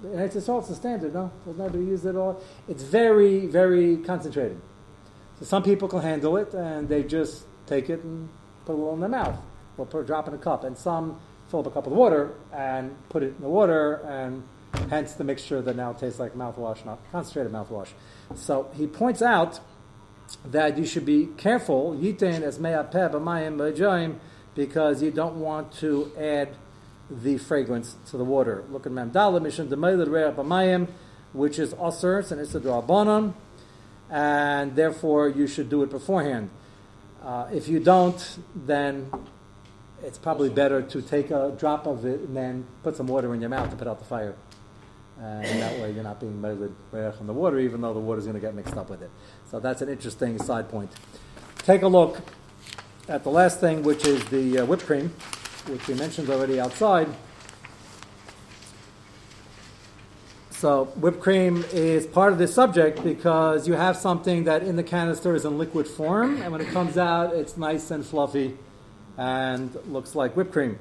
It's 0.04 0.36
a 0.36 0.42
salt, 0.42 0.66
it's 0.66 0.72
a 0.72 0.76
standard, 0.76 1.14
no? 1.14 1.32
Does 1.46 1.58
nobody 1.58 1.86
use 1.86 2.06
it 2.06 2.10
at 2.10 2.16
all? 2.16 2.42
It's 2.68 2.84
very, 2.84 3.48
very 3.48 3.98
concentrated. 3.98 4.62
So 5.40 5.46
some 5.46 5.64
people 5.64 5.88
can 5.88 6.02
handle 6.02 6.38
it 6.38 6.54
and 6.54 6.88
they 6.88 7.04
just 7.04 7.46
take 7.68 7.90
it 7.90 8.04
and 8.04 8.30
put 8.66 8.74
a 8.74 8.78
little 8.78 8.94
in 8.94 9.00
their 9.02 9.10
mouth 9.10 9.38
or 9.78 9.86
put 9.86 10.00
a 10.00 10.06
drop 10.06 10.28
in 10.28 10.34
a 10.34 10.38
cup. 10.38 10.64
And 10.64 10.78
some 10.78 11.20
fill 11.50 11.60
up 11.60 11.68
a 11.68 11.72
cup 11.72 11.86
with 11.86 11.94
water 11.94 12.34
and 12.54 12.96
put 13.10 13.24
it 13.24 13.36
in 13.36 13.42
the 13.42 13.50
water 13.50 13.96
and 14.08 14.44
hence 14.90 15.14
the 15.14 15.24
mixture 15.24 15.62
that 15.62 15.76
now 15.76 15.94
tastes 15.94 16.20
like 16.20 16.36
mouthwash, 16.36 16.86
not 16.86 17.00
concentrated 17.12 17.52
mouthwash. 17.52 17.90
So 18.36 18.70
he 18.76 18.88
points 18.88 19.22
out 19.22 19.60
that 20.46 20.78
you 20.78 20.86
should 20.86 21.06
be 21.06 21.28
careful, 21.38 21.96
yitain 21.96 22.42
as 22.42 22.60
me'apeh 22.60 24.16
because 24.56 25.04
you 25.04 25.12
don't 25.12 25.36
want 25.36 25.72
to 25.74 26.12
add 26.18 26.56
the 27.10 27.38
fragrance 27.38 27.96
to 28.10 28.18
the 28.18 28.24
water. 28.24 28.64
Look 28.70 28.86
at 28.86 28.92
Memdala, 28.92 29.42
Mission 29.42 29.68
Demayla 29.68 30.88
which 31.34 31.60
is 31.60 31.74
Osir, 31.74 32.32
and 32.32 32.40
it's 32.40 32.56
a 32.56 32.60
Drabanon 32.60 33.34
and 34.10 34.76
therefore 34.76 35.30
you 35.30 35.48
should 35.48 35.70
do 35.70 35.84
it 35.84 35.90
beforehand. 35.90 36.50
Uh, 37.24 37.48
if 37.52 37.68
you 37.68 37.80
don't, 37.80 38.38
then 38.56 39.12
it's 40.04 40.18
probably 40.18 40.50
better 40.50 40.82
to 40.82 41.02
take 41.02 41.32
a 41.32 41.56
drop 41.58 41.88
of 41.88 42.06
it 42.06 42.20
and 42.20 42.36
then 42.36 42.66
put 42.84 42.96
some 42.96 43.08
water 43.08 43.34
in 43.34 43.42
your 43.42 43.50
mouth 43.50 43.70
to 43.72 43.76
put 43.76 43.88
out 43.88 44.00
the 44.00 44.06
fire. 44.06 44.36
and 45.20 45.62
that 45.62 45.80
way 45.80 45.92
you're 45.92 46.04
not 46.04 46.20
being 46.20 46.40
measured 46.42 46.76
on 46.94 47.26
the 47.26 47.34
water, 47.34 47.58
even 47.60 47.82
though 47.82 47.94
the 47.94 48.00
water 48.00 48.20
is 48.20 48.26
going 48.26 48.36
to 48.36 48.42
get 48.42 48.54
mixed 48.54 48.78
up 48.78 48.90
with 48.90 49.02
it. 49.02 49.10
So 49.50 49.60
that's 49.60 49.82
an 49.82 49.90
interesting 49.90 50.38
side 50.40 50.70
point. 50.70 50.92
Take 51.60 51.82
a 51.82 51.88
look 51.88 52.20
at 53.08 53.24
the 53.24 53.30
last 53.30 53.60
thing, 53.60 53.82
which 53.82 54.06
is 54.06 54.24
the 54.26 54.60
uh, 54.60 54.66
whipped 54.66 54.86
cream, 54.86 55.12
which 55.68 55.88
we 55.88 55.96
mentioned 55.96 56.30
already 56.30 56.60
outside. 56.60 57.08
So 60.58 60.86
whipped 60.96 61.20
cream 61.20 61.66
is 61.74 62.08
part 62.08 62.32
of 62.32 62.40
this 62.40 62.54
subject 62.54 63.04
because 63.04 63.68
you 63.68 63.74
have 63.74 63.98
something 63.98 64.46
that 64.46 64.64
in 64.64 64.78
the 64.78 64.84
canister 64.84 65.36
is 65.36 65.44
in 65.44 65.58
liquid 65.58 65.86
form, 65.86 66.42
and 66.42 66.52
when 66.52 66.62
it 66.62 66.70
comes 66.70 66.98
out, 66.98 67.36
it's 67.36 67.58
nice 67.58 67.92
and 67.92 68.06
fluffy 68.06 68.58
and 69.18 69.78
looks 69.88 70.16
like 70.16 70.36
whipped 70.38 70.54
cream. 70.54 70.80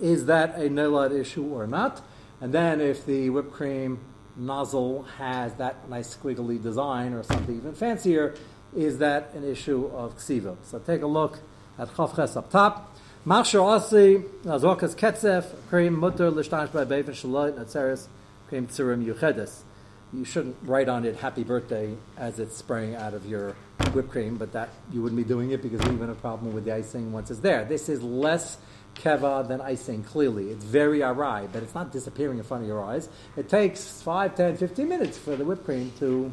Is 0.00 0.26
that 0.26 0.54
a 0.54 0.70
nilad 0.70 1.12
issue 1.12 1.44
or 1.44 1.66
not? 1.66 2.02
And 2.40 2.54
then 2.54 2.80
if 2.80 3.04
the 3.04 3.30
whipped 3.30 3.52
cream 3.52 3.98
nozzle 4.36 5.02
has 5.18 5.54
that 5.54 5.90
nice 5.90 6.16
squiggly 6.16 6.62
design 6.62 7.14
or 7.14 7.24
something 7.24 7.56
even 7.56 7.74
fancier, 7.74 8.36
is 8.76 8.98
that 8.98 9.34
an 9.34 9.42
issue 9.42 9.86
of 9.92 10.16
ksiva? 10.18 10.56
So 10.62 10.78
take 10.78 11.02
a 11.02 11.06
look 11.06 11.40
at 11.80 11.88
Chavches 11.88 12.36
up 12.36 12.48
top. 12.50 12.96
Machshir 13.26 13.60
Asi, 13.60 14.18
Azorkas 14.44 14.94
Ketzef, 14.94 15.46
cream 15.68 15.98
mutter 15.98 16.30
l'shtash 16.30 16.72
by 16.72 16.84
Beivin 16.84 17.10
Shalot. 17.10 18.08
You 18.50 20.24
shouldn't 20.24 20.56
write 20.62 20.88
on 20.88 21.04
it 21.04 21.16
happy 21.16 21.44
birthday 21.44 21.94
as 22.16 22.38
it's 22.38 22.56
spraying 22.56 22.94
out 22.94 23.12
of 23.12 23.26
your 23.26 23.54
whipped 23.92 24.10
cream, 24.10 24.36
but 24.36 24.52
that 24.52 24.70
you 24.90 25.02
wouldn't 25.02 25.18
be 25.18 25.24
doing 25.24 25.50
it 25.50 25.62
because 25.62 25.80
even 25.92 26.08
a 26.08 26.14
problem 26.14 26.54
with 26.54 26.64
the 26.64 26.74
icing 26.74 27.12
once 27.12 27.30
it's 27.30 27.40
there. 27.40 27.64
This 27.64 27.88
is 27.88 28.02
less 28.02 28.56
keva 28.94 29.46
than 29.46 29.60
icing, 29.60 30.02
clearly. 30.02 30.50
It's 30.50 30.64
very 30.64 31.00
arai, 31.00 31.48
but 31.52 31.62
it's 31.62 31.74
not 31.74 31.92
disappearing 31.92 32.38
in 32.38 32.44
front 32.44 32.62
of 32.62 32.68
your 32.68 32.82
eyes. 32.82 33.08
It 33.36 33.48
takes 33.48 34.00
5, 34.02 34.34
10, 34.34 34.56
15 34.56 34.88
minutes 34.88 35.18
for 35.18 35.36
the 35.36 35.44
whipped 35.44 35.64
cream 35.64 35.92
to 35.98 36.32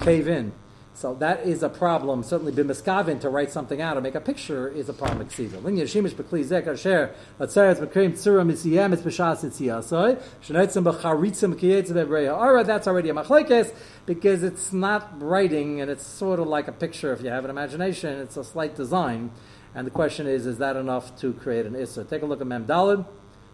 cave 0.00 0.28
in. 0.28 0.52
So 0.94 1.14
that 1.14 1.46
is 1.46 1.62
a 1.62 1.70
problem. 1.70 2.22
Certainly, 2.22 2.52
b'miskavin 2.52 3.20
to 3.22 3.30
write 3.30 3.50
something 3.50 3.80
out 3.80 3.96
or 3.96 4.02
make 4.02 4.14
a 4.14 4.20
picture 4.20 4.68
is 4.68 4.88
a 4.90 4.92
problem. 4.92 5.26
Shimish 5.26 6.12
b'kli 6.14 6.44
zek 6.44 6.66
asher 6.66 7.14
it's 7.40 7.56
b'shas 7.56 9.40
b'charitzim 10.42 11.54
kiyetzim 11.54 12.66
that's 12.66 12.86
already 12.86 13.08
a 13.08 13.14
machlekes 13.14 13.72
because 14.04 14.42
it's 14.42 14.72
not 14.72 15.20
writing 15.20 15.80
and 15.80 15.90
it's 15.90 16.06
sort 16.06 16.38
of 16.38 16.46
like 16.46 16.68
a 16.68 16.72
picture. 16.72 17.12
If 17.12 17.22
you 17.22 17.30
have 17.30 17.44
an 17.44 17.50
imagination, 17.50 18.20
it's 18.20 18.36
a 18.36 18.44
slight 18.44 18.76
design. 18.76 19.30
And 19.74 19.86
the 19.86 19.90
question 19.90 20.26
is, 20.26 20.46
is 20.46 20.58
that 20.58 20.76
enough 20.76 21.16
to 21.20 21.32
create 21.32 21.64
an 21.64 21.74
issa? 21.74 22.04
Take 22.04 22.20
a 22.22 22.26
look 22.26 22.42
at 22.42 22.46
Mem 22.46 22.66
Dalid. 22.66 23.06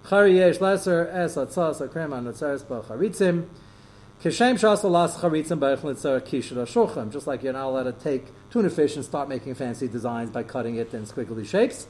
Chari 0.07 0.37
yesh 0.37 0.59
leser 0.59 1.07
es 1.15 1.37
atzas 1.37 1.87
akrem 1.87 2.13
an 2.17 2.25
atzeres 2.27 2.65
b'charitzim. 2.65 3.47
Just 7.13 7.29
like 7.29 7.45
you're 7.45 7.53
not 7.53 7.67
allowed 7.67 7.85
to 7.85 7.93
take 7.93 8.25
tuna 8.51 8.69
fish 8.69 8.97
and 8.97 9.05
start 9.05 9.29
making 9.29 9.55
fancy 9.55 9.87
designs 9.87 10.29
by 10.29 10.43
cutting 10.43 10.75
it 10.75 10.93
in 10.93 11.07
squiggly 11.07 11.47
shapes. 11.47 11.87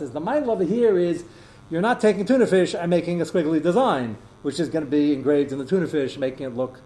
Is 0.00 0.10
the 0.10 0.18
mind 0.18 0.50
over 0.50 0.64
here 0.64 0.98
is 0.98 1.22
you're 1.70 1.80
not 1.80 2.00
taking 2.00 2.24
tuna 2.24 2.48
fish 2.48 2.74
and 2.74 2.90
making 2.90 3.20
a 3.20 3.24
squiggly 3.24 3.62
design, 3.62 4.16
which 4.42 4.58
is 4.58 4.68
going 4.68 4.84
to 4.84 4.90
be 4.90 5.12
engraved 5.12 5.52
in 5.52 5.58
the 5.58 5.64
tuna 5.64 5.86
fish, 5.86 6.18
making 6.18 6.46
it 6.46 6.56
look 6.56 6.80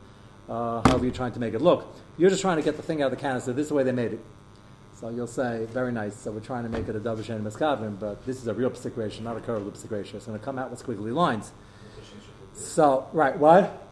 uh, 0.51 0.83
however 0.85 1.05
you're 1.05 1.15
trying 1.15 1.33
to 1.33 1.41
make 1.41 1.55
it 1.55 1.63
look. 1.63 1.87
You're 2.19 2.29
just 2.29 2.43
trying 2.43 2.59
to 2.59 2.63
get 2.63 2.77
the 2.77 2.83
thing 2.83 3.01
out 3.01 3.11
of 3.11 3.19
the 3.19 3.23
canister. 3.23 3.55
This 3.55 3.63
is 3.63 3.69
the 3.71 3.77
way 3.77 3.83
they 3.83 3.93
made 3.93 4.13
it. 4.13 4.21
So 5.01 5.09
you'll 5.09 5.27
say, 5.27 5.67
very 5.73 5.93
nice. 5.93 6.15
So 6.15 6.31
we're 6.31 6.41
trying 6.41 6.65
to 6.65 6.69
make 6.69 6.87
it 6.87 6.95
a 6.95 7.01
double 7.01 7.23
shen 7.23 7.43
miskavim, 7.43 7.99
but 7.99 8.27
this 8.27 8.37
is 8.37 8.49
a 8.49 8.53
real 8.53 8.71
psikration, 8.71 9.23
not 9.23 9.35
a 9.35 9.41
curved 9.41 9.75
psikration. 9.75 10.15
It's 10.15 10.27
going 10.27 10.39
to 10.39 10.45
come 10.45 10.59
out 10.59 10.71
with 10.71 10.85
squiggly 10.85 11.15
lines. 11.15 11.53
So, 12.53 13.09
right, 13.15 13.39
what? 13.39 13.89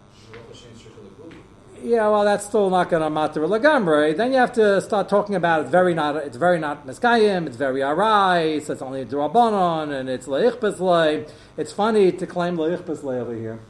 Yeah, 1.83 2.09
well, 2.09 2.25
that's 2.25 2.45
still 2.45 2.69
not 2.69 2.91
going 2.91 3.03
to 3.03 3.09
matter 3.09 3.41
lagambre. 3.41 4.15
Then 4.15 4.33
you 4.33 4.39
have 4.39 4.53
to 4.55 4.83
start 4.83 5.09
talking 5.09 5.35
about 5.35 5.63
it's 5.63 5.71
very 5.71 5.95
not 5.95 6.17
it's 6.17 6.37
very 6.37 6.59
not 6.59 6.87
miskayim, 6.87 7.47
it's 7.47 7.57
very 7.57 7.81
arai, 7.81 8.61
so 8.61 8.73
it's 8.73 8.83
only 8.83 9.01
a 9.03 9.07
drabanon, 9.07 9.93
and 9.93 10.11
it's 10.11 10.27
leichbeslei. 10.27 11.31
It's 11.57 11.73
funny 11.73 12.11
to 12.11 12.27
claim 12.27 12.57
leichbeslei 12.57 13.21
over 13.21 13.35
here 13.35 13.61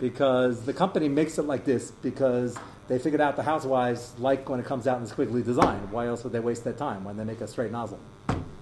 because 0.00 0.64
the 0.64 0.72
company 0.72 1.08
makes 1.08 1.38
it 1.38 1.42
like 1.42 1.64
this 1.66 1.90
because 1.90 2.56
they 2.92 2.98
figured 2.98 3.22
out 3.22 3.36
the 3.36 3.42
housewives 3.42 4.12
like 4.18 4.46
when 4.50 4.60
it 4.60 4.66
comes 4.66 4.86
out 4.86 5.00
in 5.00 5.06
squiggly 5.06 5.42
design. 5.42 5.78
Why 5.90 6.08
else 6.08 6.24
would 6.24 6.32
they 6.34 6.40
waste 6.40 6.62
their 6.62 6.74
time 6.74 7.04
when 7.04 7.16
they 7.16 7.24
make 7.24 7.40
a 7.40 7.48
straight 7.48 7.72
nozzle? 7.72 7.98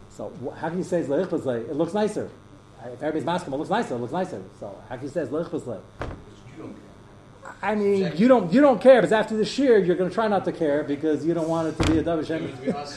So 0.09 0.33
how 0.57 0.69
can 0.69 0.79
you 0.79 0.85
say 0.85 1.01
it's 1.01 1.11
It 1.11 1.75
looks 1.75 1.95
nicer. 1.95 2.31
If 2.85 3.03
everybody's 3.03 3.25
masking, 3.25 3.53
it 3.53 3.57
looks 3.57 3.71
nicer. 3.71 3.97
It 3.97 3.99
looks 3.99 4.12
nicer. 4.12 4.40
So 4.61 4.81
how 4.88 4.95
can 4.95 5.05
you 5.05 5.11
say 5.11 5.23
it's 5.23 5.33
leichbazlei? 5.33 5.81
I 7.61 7.75
mean, 7.75 8.12
you 8.16 8.29
don't 8.29 8.53
you 8.53 8.61
don't 8.61 8.81
care, 8.81 9.01
because 9.01 9.12
after 9.12 9.37
the 9.37 9.43
shiur, 9.43 9.85
you're 9.85 9.97
going 9.97 10.09
to 10.09 10.14
try 10.14 10.29
not 10.29 10.45
to 10.45 10.53
care 10.53 10.85
because 10.85 11.27
you 11.27 11.35
don't 11.35 11.49
want 11.49 11.66
it 11.66 11.83
to 11.83 11.90
be 11.90 11.99
a 11.99 12.03
double 12.03 12.23
shem. 12.23 12.57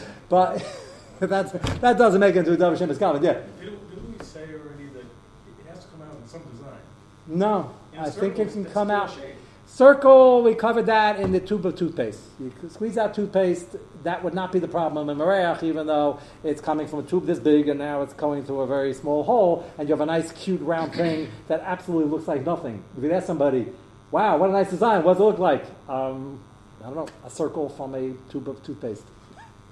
but 0.29 0.63
that's, 1.19 1.51
that 1.79 1.97
doesn't 1.97 2.19
make 2.19 2.35
it 2.35 2.39
into 2.39 2.53
a 2.53 2.57
double 2.57 2.77
shem 2.77 2.89
Yeah. 2.91 3.17
Did, 3.17 3.23
did 3.59 4.19
we 4.19 4.23
say 4.23 4.41
already 4.41 4.85
that 4.93 4.99
it 4.99 5.67
has 5.67 5.83
to 5.83 5.89
come 5.89 6.03
out 6.03 6.15
in 6.15 6.27
some 6.27 6.43
design? 6.43 6.77
No, 7.25 7.73
I 7.97 8.11
think 8.11 8.37
it 8.37 8.51
can 8.51 8.65
come 8.65 8.91
out. 8.91 9.09
Shape. 9.09 9.37
Circle, 9.73 10.43
we 10.43 10.53
covered 10.53 10.85
that 10.85 11.19
in 11.19 11.31
the 11.31 11.39
tube 11.39 11.65
of 11.65 11.75
toothpaste. 11.75 12.19
You 12.39 12.53
squeeze 12.69 12.95
out 12.95 13.15
toothpaste, 13.15 13.75
that 14.03 14.23
would 14.23 14.35
not 14.35 14.51
be 14.51 14.59
the 14.59 14.67
problem 14.67 15.09
in 15.09 15.17
Mareach, 15.17 15.63
even 15.63 15.87
though 15.87 16.19
it's 16.43 16.61
coming 16.61 16.87
from 16.87 16.99
a 16.99 17.01
tube 17.01 17.25
this 17.25 17.39
big 17.39 17.67
and 17.67 17.79
now 17.79 18.03
it's 18.03 18.13
going 18.13 18.45
through 18.45 18.59
a 18.59 18.67
very 18.67 18.93
small 18.93 19.23
hole, 19.23 19.67
and 19.79 19.89
you 19.89 19.93
have 19.95 20.01
a 20.01 20.05
nice, 20.05 20.31
cute, 20.33 20.61
round 20.61 20.93
thing 20.93 21.27
that 21.47 21.61
absolutely 21.61 22.11
looks 22.11 22.27
like 22.27 22.45
nothing. 22.45 22.83
If 22.95 23.03
you 23.03 23.11
ask 23.13 23.25
somebody, 23.25 23.65
wow, 24.11 24.37
what 24.37 24.51
a 24.51 24.53
nice 24.53 24.69
design, 24.69 25.03
what 25.03 25.13
does 25.13 25.21
it 25.21 25.23
look 25.23 25.39
like? 25.39 25.65
Um, 25.89 26.39
I 26.79 26.85
don't 26.85 26.95
know, 26.95 27.07
a 27.25 27.31
circle 27.31 27.67
from 27.69 27.95
a 27.95 28.13
tube 28.31 28.47
of 28.47 28.61
toothpaste. 28.63 29.05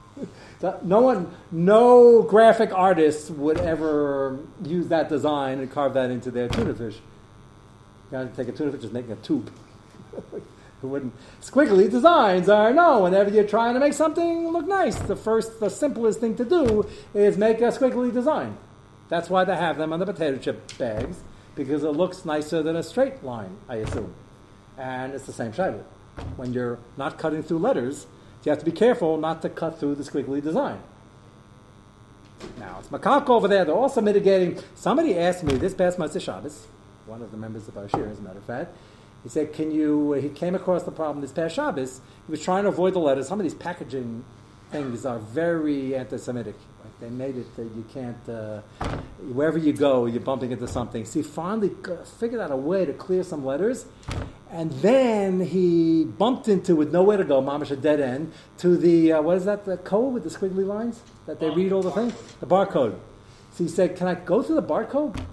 no 0.81 1.01
one, 1.01 1.31
no 1.51 2.23
graphic 2.23 2.73
artist 2.73 3.29
would 3.29 3.59
ever 3.59 4.39
use 4.63 4.87
that 4.87 5.09
design 5.09 5.59
and 5.59 5.71
carve 5.71 5.93
that 5.93 6.09
into 6.09 6.31
their 6.31 6.49
tuna 6.49 6.73
fish. 6.73 6.95
You 8.11 8.17
know, 8.17 8.31
take 8.35 8.47
a 8.47 8.51
tuna 8.51 8.71
fish, 8.71 8.81
just 8.81 8.93
making 8.93 9.11
a 9.11 9.17
tube. 9.17 9.51
Who 10.82 10.88
wouldn't? 10.88 11.13
Squiggly 11.41 11.89
designs 11.89 12.50
are 12.50 12.74
no. 12.74 13.04
Whenever 13.04 13.30
you're 13.30 13.43
trying 13.43 13.76
to 13.76 13.80
make 13.80 13.93
something 13.93 14.50
look 14.50 14.67
nice, 14.67 14.95
the 14.95 15.15
first, 15.15 15.60
the 15.60 15.69
simplest 15.69 16.19
thing 16.19 16.36
to 16.38 16.45
do 16.45 16.88
is 17.13 17.38
make 17.38 17.60
a 17.60 17.65
squiggly 17.65 18.12
design. 18.12 18.58
That's 19.10 19.30
why 19.30 19.43
they 19.43 19.56
have 19.56 19.78
them 19.78 19.93
on 19.93 20.00
the 20.00 20.06
potato 20.06 20.38
chip 20.38 20.78
bags 20.78 21.17
because 21.56 21.84
it 21.84 21.89
looks 21.89 22.26
nicer 22.26 22.63
than 22.63 22.76
a 22.76 22.84
straight 22.84 23.24
line, 23.24 23.58
I 23.69 23.76
assume. 23.78 24.13
And 24.78 25.13
it's 25.13 25.26
the 25.26 25.34
same 25.34 25.52
shaila. 25.52 25.84
When 26.36 26.54
you're 26.54 26.80
not 26.97 27.19
cutting 27.19 27.43
through 27.43 27.60
letters, 27.60 28.08
you 28.43 28.50
have 28.50 28.60
to 28.60 28.65
be 28.65 28.71
careful 28.71 29.17
not 29.17 29.41
to 29.43 29.50
cut 29.50 29.80
through 29.80 29.95
the 29.95 30.04
squiggly 30.04 30.41
design. 30.41 30.80
Now, 32.58 32.78
it's 32.80 32.88
Makak 32.88 33.30
over 33.30 33.47
there. 33.47 33.65
They're 33.65 33.76
also 33.76 34.02
mitigating. 34.02 34.60
Somebody 34.74 35.17
asked 35.17 35.43
me 35.43 35.56
this 35.56 35.76
past 35.76 36.00
Motzei 36.00 36.21
Shabbos, 36.21 36.65
one 37.06 37.21
of 37.21 37.30
the 37.30 37.38
members 37.38 37.67
of 37.67 37.78
our 37.78 37.88
shir, 37.88 38.08
as 38.08 38.17
a 38.17 38.21
matter 38.21 38.39
of 38.39 38.45
fact, 38.45 38.76
he 39.23 39.29
said, 39.29 39.53
"Can 39.53 39.71
you?" 39.71 40.13
He 40.13 40.29
came 40.29 40.55
across 40.55 40.84
the 40.84 40.91
problem 40.91 41.21
this 41.21 41.31
past 41.31 41.55
Shabbos. 41.55 42.01
He 42.25 42.31
was 42.31 42.43
trying 42.43 42.63
to 42.63 42.69
avoid 42.69 42.93
the 42.93 42.99
letters. 42.99 43.27
Some 43.27 43.39
of 43.39 43.43
these 43.43 43.53
packaging 43.53 44.23
things 44.71 45.05
are 45.05 45.19
very 45.19 45.95
anti-Semitic. 45.95 46.55
Like 46.84 46.99
they 46.99 47.10
made 47.10 47.38
it 47.38 47.55
that 47.55 47.63
you 47.63 47.86
can't. 47.93 48.29
Uh, 48.29 48.62
wherever 49.34 49.60
you 49.60 49.73
go, 49.73 50.07
you're 50.07 50.21
bumping 50.21 50.51
into 50.51 50.67
something. 50.67 51.05
So 51.05 51.19
he 51.19 51.23
finally 51.23 51.71
figured 52.19 52.41
out 52.41 52.51
a 52.51 52.55
way 52.55 52.86
to 52.86 52.93
clear 52.93 53.23
some 53.23 53.45
letters, 53.45 53.86
and 54.49 54.71
then 54.73 55.41
he 55.41 56.05
bumped 56.05 56.47
into 56.47 56.75
with 56.75 56.91
nowhere 56.91 57.17
to 57.17 57.23
go, 57.23 57.41
mamish 57.41 57.69
a 57.69 57.75
dead 57.75 57.99
end, 57.99 58.34
to 58.57 58.75
the 58.75 59.13
uh, 59.13 59.21
what 59.21 59.38
is 59.38 59.45
that? 59.45 59.65
The 59.65 59.77
code 59.77 60.13
with 60.15 60.23
the 60.23 60.29
squiggly 60.29 60.65
lines 60.65 61.01
that 61.27 61.39
they 61.39 61.49
read 61.51 61.71
all 61.71 61.84
the 61.84 61.91
things. 61.91 62.13
The 62.39 62.47
barcode. 62.47 62.97
So 63.51 63.65
he 63.65 63.69
said, 63.69 63.95
"Can 63.95 64.07
I 64.07 64.15
go 64.15 64.41
through 64.41 64.55
the 64.55 64.63
barcode?" 64.63 65.23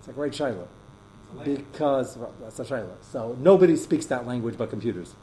It's 0.00 0.08
a 0.08 0.12
great 0.12 0.34
shiloh 0.34 0.66
because 1.44 2.16
well, 2.16 2.32
that's 2.40 2.58
a 2.58 2.64
shayla. 2.64 2.94
So 3.12 3.36
nobody 3.40 3.76
speaks 3.76 4.06
that 4.06 4.26
language 4.26 4.56
but 4.58 4.70
computers. 4.70 5.14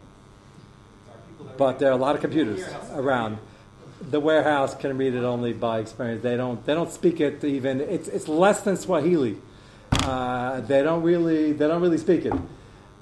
But 1.57 1.79
there 1.79 1.89
are 1.89 1.93
a 1.93 1.97
lot 1.97 2.15
of 2.15 2.21
computers 2.21 2.63
around. 2.93 3.37
The 4.01 4.19
warehouse 4.19 4.75
can 4.75 4.97
read 4.97 5.13
it 5.15 5.23
only 5.23 5.53
by 5.53 5.79
experience. 5.79 6.21
They 6.21 6.35
don't. 6.37 6.65
They 6.65 6.73
don't 6.73 6.91
speak 6.91 7.19
it 7.21 7.43
even. 7.43 7.81
It's 7.81 8.07
it's 8.07 8.27
less 8.27 8.61
than 8.61 8.77
Swahili. 8.77 9.37
Uh, 10.03 10.59
they 10.61 10.83
don't 10.83 11.01
really. 11.01 11.53
They 11.53 11.67
don't 11.67 11.81
really 11.81 11.97
speak 11.97 12.25
it. 12.25 12.33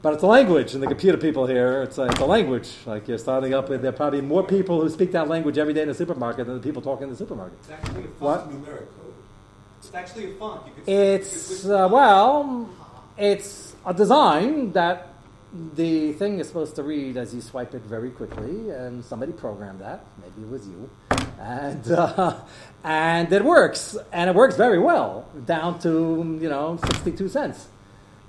But 0.04 0.16
it's 0.16 0.24
a 0.24 0.28
language, 0.28 0.74
and 0.74 0.84
the 0.84 0.88
computer 0.88 1.18
people 1.18 1.48
here, 1.48 1.82
it's 1.84 1.98
a, 1.98 2.04
it's 2.04 2.20
a 2.20 2.26
language. 2.26 2.70
Like 2.86 3.08
you're 3.08 3.18
starting 3.18 3.54
up 3.54 3.70
with, 3.70 3.82
there 3.82 3.90
are 3.90 3.96
probably 3.96 4.20
more 4.20 4.44
people 4.44 4.82
who 4.82 4.90
speak 4.90 5.14
that 5.14 5.30
language 5.30 5.58
every 5.58 5.74
day 5.74 5.82
in 5.84 5.88
the 5.88 5.94
supermarket 5.94 6.46
than 6.46 6.56
the 6.56 6.62
people 6.62 6.82
talking 6.82 7.06
in 7.06 7.10
the 7.12 7.16
supermarket. 7.16 7.58
It's 7.62 7.72
actually 7.72 8.04
a 8.04 8.08
font 8.08 8.20
What? 8.20 8.50
numeric 8.52 8.80
code. 8.80 9.14
It's 9.80 9.94
actually 9.94 10.32
a 10.32 10.34
font. 10.36 10.68
You 10.68 10.74
could, 10.74 10.94
It's 10.94 11.50
you 11.64 11.70
could 11.70 11.72
uh, 11.86 11.88
well, 11.90 12.70
it's 13.18 13.76
a 13.86 13.94
design 13.94 14.72
that 14.74 15.10
the 15.76 16.14
thing 16.14 16.40
is 16.40 16.48
supposed 16.48 16.76
to 16.76 16.84
read 16.84 17.16
as 17.16 17.34
you 17.34 17.42
swipe 17.42 17.74
it 17.76 17.84
very 17.84 18.10
quickly, 18.10 18.72
and 18.72 19.06
somebody 19.06 19.32
programmed 19.32 19.82
that. 19.82 20.04
Maybe 20.22 20.48
it 20.48 20.52
was 20.52 20.68
you, 20.68 20.90
and 21.40 21.92
uh, 21.92 22.40
and 22.84 23.32
it 23.32 23.46
works, 23.46 23.96
and 24.12 24.30
it 24.30 24.36
works 24.36 24.56
very 24.56 24.80
well, 24.80 25.28
down 25.46 25.80
to 25.80 26.40
you 26.42 26.50
know 26.50 26.80
sixty-two 26.86 27.30
cents. 27.30 27.68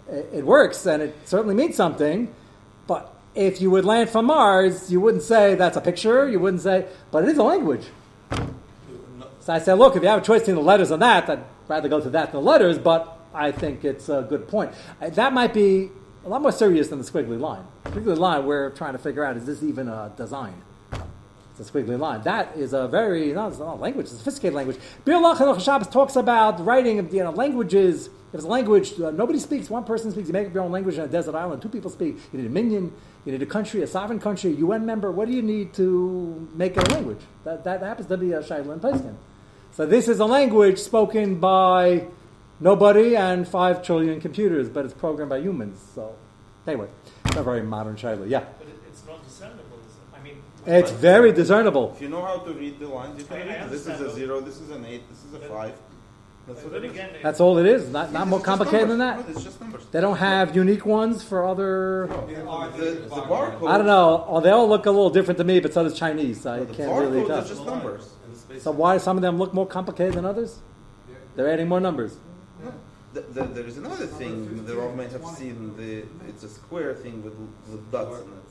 It, 0.08 0.28
it 0.34 0.46
works, 0.46 0.84
and 0.86 1.02
it 1.02 1.16
certainly 1.24 1.54
means 1.54 1.76
something. 1.76 2.32
But 2.86 3.14
if 3.34 3.60
you 3.60 3.70
would 3.70 3.86
land 3.86 4.10
from 4.10 4.26
Mars, 4.26 4.92
you 4.92 5.00
wouldn't 5.00 5.22
say 5.22 5.54
that's 5.54 5.78
a 5.78 5.80
picture. 5.80 6.28
You 6.28 6.38
wouldn't 6.40 6.62
say, 6.62 6.86
but 7.10 7.24
it 7.24 7.30
is 7.30 7.38
a 7.38 7.42
language. 7.42 7.86
So 9.40 9.52
I 9.52 9.58
said, 9.58 9.74
look, 9.74 9.96
if 9.96 10.02
you 10.02 10.08
have 10.08 10.22
a 10.22 10.24
choice 10.24 10.40
between 10.40 10.56
the 10.56 10.62
letters 10.62 10.90
and 10.90 11.02
that, 11.02 11.28
I'd 11.28 11.44
rather 11.68 11.88
go 11.88 12.00
to 12.00 12.08
that 12.10 12.32
than 12.32 12.42
the 12.42 12.50
letters, 12.50 12.78
but 12.78 13.18
I 13.34 13.50
think 13.50 13.84
it's 13.84 14.08
a 14.08 14.24
good 14.28 14.48
point. 14.48 14.72
Uh, 15.00 15.10
That 15.10 15.32
might 15.32 15.52
be 15.52 15.90
a 16.24 16.28
lot 16.28 16.40
more 16.40 16.52
serious 16.52 16.88
than 16.88 16.98
the 16.98 17.04
squiggly 17.04 17.38
line. 17.38 17.64
The 17.84 17.90
squiggly 17.90 18.16
line, 18.16 18.46
we're 18.46 18.70
trying 18.70 18.92
to 18.92 18.98
figure 18.98 19.24
out, 19.24 19.36
is 19.36 19.44
this 19.44 19.62
even 19.62 19.88
a 19.88 20.12
design? 20.16 20.54
It's 21.58 21.68
a 21.68 21.72
squiggly 21.72 21.98
line. 21.98 22.22
That 22.22 22.56
is 22.56 22.72
a 22.72 22.88
very, 22.88 23.32
no, 23.32 23.48
it's 23.48 23.58
not 23.58 23.74
a 23.74 23.80
language, 23.80 24.06
it's 24.06 24.14
a 24.14 24.18
sophisticated 24.18 24.54
language. 24.54 24.78
Bir 25.04 25.14
Shabbos 25.60 25.88
talks 25.88 26.16
about 26.16 26.64
writing 26.64 26.98
of 26.98 27.12
you 27.12 27.22
know, 27.22 27.30
languages. 27.30 28.06
If 28.06 28.38
it's 28.38 28.44
a 28.44 28.48
language, 28.48 29.00
uh, 29.00 29.10
nobody 29.10 29.38
speaks, 29.38 29.70
one 29.70 29.84
person 29.84 30.10
speaks, 30.10 30.26
you 30.26 30.32
make 30.32 30.48
up 30.48 30.54
your 30.54 30.64
own 30.64 30.72
language 30.72 30.96
in 30.96 31.02
a 31.02 31.06
desert 31.08 31.36
island, 31.36 31.62
two 31.62 31.68
people 31.68 31.90
speak. 31.90 32.16
You 32.32 32.40
need 32.40 32.46
a 32.46 32.50
minion, 32.50 32.92
you 33.24 33.32
need 33.32 33.42
a 33.42 33.46
country, 33.46 33.82
a 33.82 33.86
sovereign 33.86 34.18
country, 34.18 34.50
a 34.50 34.54
UN 34.54 34.84
member. 34.84 35.12
What 35.12 35.28
do 35.28 35.34
you 35.34 35.42
need 35.42 35.72
to 35.74 36.48
make 36.54 36.76
a 36.76 36.80
language? 36.92 37.20
That, 37.44 37.62
that 37.64 37.80
happens 37.82 38.08
to 38.08 38.16
be 38.16 38.32
a 38.32 38.42
Shaila 38.42 38.72
and 38.72 38.82
Peskin. 38.82 39.14
So 39.72 39.86
this 39.86 40.08
is 40.08 40.18
a 40.20 40.24
language 40.26 40.78
spoken 40.78 41.36
by 41.36 42.06
nobody 42.60 43.16
and 43.16 43.46
five 43.46 43.82
trillion 43.82 44.20
computers, 44.20 44.68
but 44.68 44.84
it's 44.84 44.94
programmed 44.94 45.30
by 45.30 45.38
humans. 45.38 45.80
So 45.94 46.14
anyway, 46.66 46.88
it's 47.26 47.36
a 47.36 47.42
very 47.42 47.62
modern 47.62 47.96
Shaila. 47.96 48.28
Yeah. 48.28 48.44
But 48.58 48.68
it's 48.88 49.04
not 49.06 49.24
discernible. 49.24 49.60
is 49.86 49.96
it? 49.96 50.18
I 50.18 50.22
mean, 50.22 50.42
It's 50.66 50.90
very 50.90 51.32
discernible. 51.32 51.92
If 51.96 52.02
you 52.02 52.08
know 52.08 52.22
how 52.24 52.38
to 52.38 52.52
read 52.52 52.78
the 52.78 52.88
lines, 52.88 53.18
you 53.18 53.24
can 53.26 53.36
I- 53.36 53.40
I 53.40 53.46
read 53.46 53.66
it. 53.66 53.70
This 53.70 53.86
is 53.86 54.00
a 54.00 54.10
zero, 54.10 54.40
this 54.40 54.60
is 54.60 54.70
an 54.70 54.84
eight, 54.84 55.08
this 55.10 55.24
is 55.24 55.34
a 55.34 55.38
But- 55.38 55.48
five. 55.50 55.72
That's 56.46 56.62
what 56.62 56.72
but 56.72 56.84
it 56.84 56.88
is. 56.88 56.90
again, 56.92 57.08
That's 57.22 57.40
all 57.40 57.56
it 57.56 57.64
is. 57.64 57.88
Not, 57.88 58.12
not 58.12 58.28
more 58.28 58.38
just 58.38 58.44
complicated 58.44 58.90
than 58.90 58.98
that. 58.98 59.16
No, 59.18 59.24
It's 59.34 59.44
just 59.44 59.58
numbers. 59.62 59.82
They 59.90 60.02
don't 60.02 60.18
have 60.18 60.54
unique 60.54 60.84
ones 60.84 61.22
for 61.22 61.46
other. 61.46 62.06
There 62.28 62.46
are 62.46 62.68
The, 62.70 62.84
the 62.84 63.08
barcode. 63.08 63.66
I 63.66 63.78
don't 63.78 63.86
know. 63.86 64.26
Oh, 64.28 64.40
they 64.40 64.50
all 64.50 64.68
look 64.68 64.84
a 64.84 64.90
little 64.90 65.08
different 65.08 65.38
to 65.38 65.44
me, 65.44 65.58
but 65.60 65.72
so 65.72 65.82
does 65.84 65.94
Chinese. 65.94 66.44
I 66.44 66.58
No, 66.58 66.64
the 66.66 66.74
can't 66.74 66.92
really 67.00 67.22
barcodes 67.22 67.26
tell. 67.28 67.38
are 67.38 67.44
just 67.48 67.64
numbers. 67.64 68.10
And 68.26 68.34
the 68.34 68.38
space- 68.38 68.62
So 68.62 68.72
why 68.72 68.98
some 68.98 69.16
of 69.16 69.22
them 69.22 69.38
look 69.38 69.54
more 69.54 69.66
complicated 69.66 70.14
than 70.16 70.26
others? 70.26 70.58
They're 71.34 71.48
adding 71.50 71.66
more 71.66 71.80
numbers. 71.80 72.18
The, 73.14 73.20
the, 73.20 73.42
there 73.44 73.64
is 73.64 73.78
another 73.78 74.06
thing 74.06 74.66
the 74.66 74.74
Rav 74.74 74.96
might 74.96 75.12
have 75.12 75.24
seen. 75.24 75.76
The 75.76 76.04
it's 76.28 76.42
a 76.42 76.48
square 76.48 76.94
thing 76.94 77.22
with, 77.22 77.34
with 77.70 77.92
dots 77.92 78.20
in 78.22 78.28
it. 78.28 78.44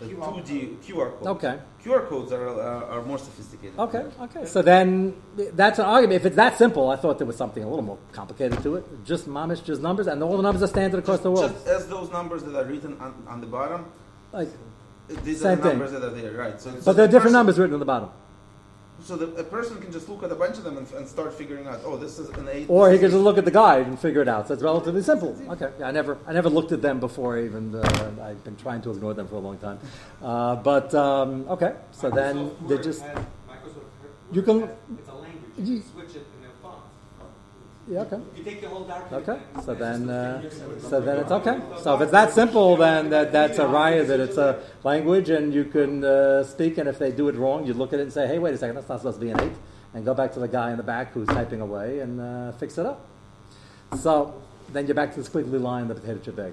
The 0.00 0.06
2D 0.06 0.78
QR 0.78 1.12
codes. 1.12 1.26
Okay. 1.26 1.58
QR 1.84 2.08
codes 2.08 2.32
are, 2.32 2.48
are, 2.48 2.84
are 2.86 3.02
more 3.02 3.18
sophisticated. 3.18 3.78
Okay. 3.78 4.04
Okay. 4.22 4.46
So 4.46 4.62
then 4.62 5.14
that's 5.36 5.78
an 5.78 5.84
argument. 5.84 6.16
If 6.20 6.26
it's 6.26 6.36
that 6.36 6.56
simple, 6.58 6.90
I 6.90 6.96
thought 6.96 7.18
there 7.18 7.26
was 7.26 7.36
something 7.36 7.62
a 7.62 7.68
little 7.68 7.84
more 7.84 7.98
complicated 8.10 8.62
to 8.62 8.76
it. 8.76 9.04
Just 9.04 9.28
mamish, 9.28 9.62
just 9.62 9.80
numbers, 9.82 10.06
and 10.06 10.22
all 10.22 10.36
the 10.36 10.42
numbers 10.42 10.62
are 10.62 10.68
standard 10.68 11.00
across 11.00 11.18
Just, 11.18 11.22
the 11.24 11.30
world. 11.30 11.52
just 11.52 11.66
as 11.66 11.86
those 11.88 12.10
numbers 12.10 12.42
that 12.44 12.56
are 12.56 12.64
written 12.64 12.96
on, 12.98 13.14
on 13.28 13.40
the 13.40 13.46
bottom, 13.46 13.84
Like, 14.32 14.48
these 15.22 15.40
Same 15.42 15.58
are 15.58 15.62
the 15.62 15.70
thing. 15.70 15.78
that 15.78 16.02
are 16.02 16.10
there, 16.10 16.32
right? 16.32 16.60
So, 16.60 16.70
so 16.70 16.80
but 16.84 16.96
there 16.96 17.04
are 17.04 17.08
different 17.08 17.24
person- 17.24 17.32
numbers 17.34 17.58
written 17.58 17.74
on 17.74 17.80
the 17.80 17.86
bottom. 17.86 18.10
So 19.10 19.16
the, 19.16 19.26
a 19.40 19.42
person 19.42 19.80
can 19.80 19.90
just 19.90 20.08
look 20.08 20.22
at 20.22 20.30
a 20.30 20.36
bunch 20.36 20.56
of 20.58 20.62
them 20.62 20.76
and, 20.76 20.88
and 20.92 21.08
start 21.08 21.34
figuring 21.34 21.66
out, 21.66 21.80
oh, 21.84 21.96
this 21.96 22.20
is 22.20 22.28
an 22.28 22.46
eight. 22.48 22.66
Or 22.68 22.92
he 22.92 22.96
can 22.96 23.10
just 23.10 23.20
look 23.20 23.38
at 23.38 23.44
the 23.44 23.50
guide 23.50 23.88
and 23.88 23.98
figure 23.98 24.22
it 24.22 24.28
out. 24.28 24.46
So 24.46 24.54
it's 24.54 24.62
relatively 24.62 25.02
simple. 25.02 25.36
Okay, 25.48 25.68
yeah, 25.80 25.88
I 25.88 25.90
never, 25.90 26.16
I 26.28 26.32
never 26.32 26.48
looked 26.48 26.70
at 26.70 26.80
them 26.80 27.00
before. 27.00 27.36
Even 27.36 27.74
uh, 27.74 27.82
I've 28.22 28.44
been 28.44 28.54
trying 28.54 28.82
to 28.82 28.92
ignore 28.92 29.12
them 29.14 29.26
for 29.26 29.34
a 29.34 29.40
long 29.40 29.58
time. 29.58 29.80
Uh, 30.22 30.54
but 30.54 30.94
um, 30.94 31.44
okay, 31.48 31.74
so 31.90 32.08
then 32.08 32.52
they 32.68 32.78
just 32.78 33.02
has- 33.02 33.18
Microsoft 33.48 34.30
You 34.30 34.42
can- 34.42 34.60
has- 34.60 34.70
It's 34.96 35.08
a 35.08 35.14
language. 35.14 35.42
You 35.58 35.64
You- 35.74 35.80
can 35.80 35.90
switch 35.90 36.10
it 36.10 36.14
in 36.14 36.22
a 36.22 36.22
font. 36.22 36.29
Yeah, 37.90 38.02
okay, 38.02 38.20
You 38.36 38.44
take 38.44 38.60
the 38.60 38.68
whole 38.68 38.84
document. 38.84 39.28
okay. 39.28 39.40
So 39.64 39.74
then, 39.74 40.08
uh, 40.08 40.48
so 40.78 41.00
then 41.00 41.18
it's 41.18 41.32
okay. 41.32 41.58
So 41.82 41.96
if 41.96 42.02
it's 42.02 42.12
that 42.12 42.32
simple, 42.32 42.76
then 42.76 43.10
that, 43.10 43.32
that's 43.32 43.58
a 43.58 43.64
raya 43.64 44.06
that 44.06 44.20
it's 44.20 44.36
a 44.36 44.62
language 44.84 45.28
and 45.28 45.52
you 45.52 45.64
can 45.64 46.04
uh, 46.04 46.44
speak. 46.44 46.78
And 46.78 46.88
if 46.88 47.00
they 47.00 47.10
do 47.10 47.28
it 47.28 47.34
wrong, 47.34 47.66
you 47.66 47.74
look 47.74 47.92
at 47.92 47.98
it 47.98 48.04
and 48.04 48.12
say, 48.12 48.28
hey, 48.28 48.38
wait 48.38 48.54
a 48.54 48.58
second, 48.58 48.76
that's 48.76 48.88
not 48.88 49.00
supposed 49.00 49.18
to 49.18 49.24
be 49.26 49.32
an 49.32 49.40
eight, 49.40 49.52
and 49.92 50.04
go 50.04 50.14
back 50.14 50.32
to 50.34 50.40
the 50.40 50.48
guy 50.48 50.70
in 50.70 50.76
the 50.76 50.84
back 50.84 51.12
who's 51.12 51.26
typing 51.28 51.60
away 51.60 51.98
and 51.98 52.20
uh, 52.20 52.52
fix 52.52 52.78
it 52.78 52.86
up. 52.86 53.04
So 53.98 54.40
then 54.72 54.86
you're 54.86 54.94
back 54.94 55.12
to 55.14 55.22
the 55.22 55.28
squiggly 55.28 55.60
line, 55.60 55.88
the 55.88 55.96
potato 55.96 56.20
chip 56.20 56.36
bag. 56.36 56.52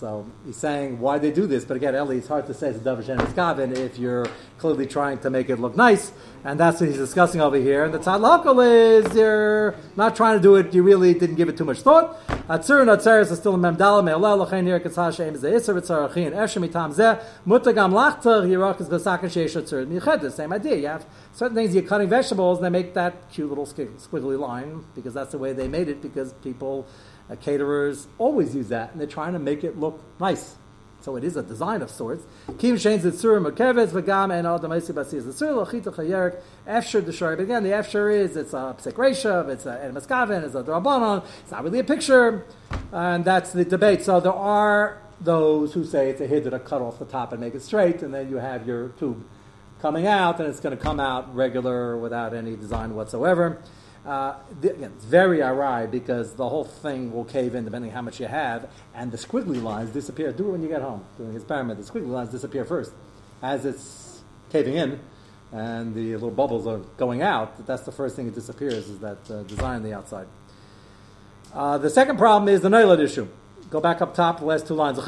So 0.00 0.26
he's 0.44 0.56
saying 0.56 1.00
why 1.00 1.18
they 1.18 1.30
do 1.30 1.46
this, 1.46 1.64
but 1.64 1.76
again, 1.76 1.94
Ellie, 1.94 2.18
it's 2.18 2.28
hard 2.28 2.46
to 2.48 2.54
say 2.54 2.68
it's 2.68 2.84
a 2.84 2.90
and 2.90 3.20
Skavin 3.22 3.74
if 3.74 3.98
you're 3.98 4.26
clearly 4.58 4.86
trying 4.86 5.18
to 5.20 5.30
make 5.30 5.48
it 5.48 5.56
look 5.58 5.74
nice, 5.74 6.12
and 6.46 6.60
that's 6.60 6.80
what 6.80 6.88
he's 6.88 6.98
discussing 6.98 7.40
over 7.40 7.56
here. 7.56 7.84
And 7.84 7.92
the 7.92 7.98
tzad 7.98 8.20
lakol 8.20 8.64
is 8.64 9.16
you're 9.16 9.74
not 9.96 10.14
trying 10.14 10.38
to 10.38 10.42
do 10.42 10.54
it, 10.54 10.72
you 10.72 10.84
really 10.84 11.12
didn't 11.12 11.34
give 11.34 11.48
it 11.48 11.56
too 11.56 11.64
much 11.64 11.80
thought. 11.80 12.24
Atzur 12.46 12.80
and 12.82 12.88
Atzeres 12.88 13.32
is 13.32 13.38
still 13.40 13.56
a 13.56 13.58
memdal, 13.58 14.04
me'olel 14.04 14.38
l'chein 14.38 14.64
here 14.64 14.78
katzah 14.78 15.12
she'em 15.14 15.36
ze 15.36 15.56
iser 15.56 15.74
v'tzar 15.74 16.08
achin 16.08 16.32
eshem 16.32 16.62
mitam 16.64 16.94
zeh, 16.94 17.20
mutagam 17.44 17.92
lachter 17.92 18.46
yirak 18.46 18.80
is 18.80 18.88
besakin 18.88 19.28
she'esh 19.28 19.56
atzur 19.56 19.84
michedus. 19.88 20.34
Same 20.34 20.52
idea, 20.52 20.76
you 20.76 20.86
have 20.86 21.04
certain 21.32 21.56
things, 21.56 21.74
you're 21.74 21.82
cutting 21.82 22.08
vegetables, 22.08 22.58
and 22.58 22.66
they 22.66 22.70
make 22.70 22.94
that 22.94 23.28
cute 23.32 23.48
little 23.48 23.66
squiggly 23.66 24.38
line, 24.38 24.84
because 24.94 25.14
that's 25.14 25.32
the 25.32 25.38
way 25.38 25.52
they 25.52 25.66
made 25.66 25.88
it, 25.88 26.00
because 26.00 26.32
people 26.34 26.86
uh, 27.28 27.34
caterers 27.34 28.06
always 28.18 28.54
use 28.54 28.68
that, 28.68 28.92
and 28.92 29.00
they're 29.00 29.08
trying 29.08 29.32
to 29.32 29.40
make 29.40 29.64
it 29.64 29.80
look 29.80 30.00
nice. 30.20 30.54
So 31.06 31.14
it 31.14 31.22
is 31.22 31.36
a 31.36 31.42
design 31.44 31.82
of 31.82 31.90
sorts. 31.92 32.24
Kim 32.58 32.76
shains 32.76 33.04
the 33.04 33.12
tzur 33.12 33.40
makevets 33.40 33.90
v'gam 33.90 34.36
and 34.36 34.44
all 34.44 34.58
the 34.58 34.66
meisi 34.66 34.92
basis 34.92 35.24
the 35.24 35.46
tzur 35.46 35.64
lachita 35.64 35.92
chayerik 35.92 36.40
efshir 36.66 37.00
d'shari. 37.00 37.36
But 37.36 37.44
again, 37.44 37.62
the 37.62 37.70
efshir 37.70 38.12
is 38.12 38.36
it's 38.36 38.52
a 38.52 38.74
psik 38.76 39.48
it's 39.48 39.66
a 39.66 39.76
edemaskaven, 39.76 40.42
it's 40.42 40.56
a 40.56 40.64
drabanon. 40.64 41.24
It's 41.42 41.52
not 41.52 41.62
really 41.62 41.78
a 41.78 41.84
picture, 41.84 42.44
and 42.90 43.24
that's 43.24 43.52
the 43.52 43.64
debate. 43.64 44.02
So 44.02 44.18
there 44.18 44.32
are 44.32 45.00
those 45.20 45.74
who 45.74 45.84
say 45.84 46.10
it's 46.10 46.20
a 46.20 46.26
hid 46.26 46.42
that 46.42 46.64
cut 46.64 46.82
off 46.82 46.98
the 46.98 47.04
top 47.04 47.30
and 47.30 47.40
make 47.40 47.54
it 47.54 47.62
straight, 47.62 48.02
and 48.02 48.12
then 48.12 48.28
you 48.28 48.38
have 48.38 48.66
your 48.66 48.88
tube 48.98 49.24
coming 49.80 50.08
out, 50.08 50.40
and 50.40 50.48
it's 50.48 50.58
going 50.58 50.76
to 50.76 50.82
come 50.82 50.98
out 50.98 51.32
regular 51.32 51.96
without 51.96 52.34
any 52.34 52.56
design 52.56 52.96
whatsoever. 52.96 53.62
Uh, 54.06 54.36
the, 54.60 54.72
again, 54.72 54.92
it's 54.94 55.04
very 55.04 55.40
awry 55.40 55.84
because 55.86 56.34
the 56.34 56.48
whole 56.48 56.64
thing 56.64 57.12
will 57.12 57.24
cave 57.24 57.56
in 57.56 57.64
depending 57.64 57.90
how 57.90 58.00
much 58.00 58.20
you 58.20 58.26
have, 58.26 58.70
and 58.94 59.10
the 59.10 59.18
squiggly 59.18 59.60
lines 59.60 59.90
disappear. 59.90 60.30
Do 60.32 60.48
it 60.48 60.52
when 60.52 60.62
you 60.62 60.68
get 60.68 60.80
home. 60.80 61.04
Doing 61.18 61.34
experiment, 61.34 61.84
the 61.84 61.90
squiggly 61.90 62.10
lines 62.10 62.30
disappear 62.30 62.64
first 62.64 62.92
as 63.42 63.66
it's 63.66 64.22
caving 64.50 64.74
in, 64.74 65.00
and 65.50 65.92
the 65.92 66.12
little 66.14 66.30
bubbles 66.30 66.68
are 66.68 66.78
going 66.96 67.22
out. 67.22 67.66
That's 67.66 67.82
the 67.82 67.90
first 67.90 68.14
thing 68.14 68.26
that 68.26 68.34
disappears 68.34 68.88
is 68.88 69.00
that 69.00 69.18
uh, 69.28 69.42
design 69.42 69.76
on 69.76 69.82
the 69.82 69.92
outside. 69.92 70.28
Uh, 71.52 71.78
the 71.78 71.90
second 71.90 72.16
problem 72.16 72.48
is 72.48 72.60
the 72.60 72.68
Neilad 72.68 73.00
issue. 73.00 73.26
Go 73.70 73.80
back 73.80 74.00
up 74.00 74.14
top, 74.14 74.38
the 74.38 74.44
last 74.44 74.68
two 74.68 74.74
lines. 74.74 74.98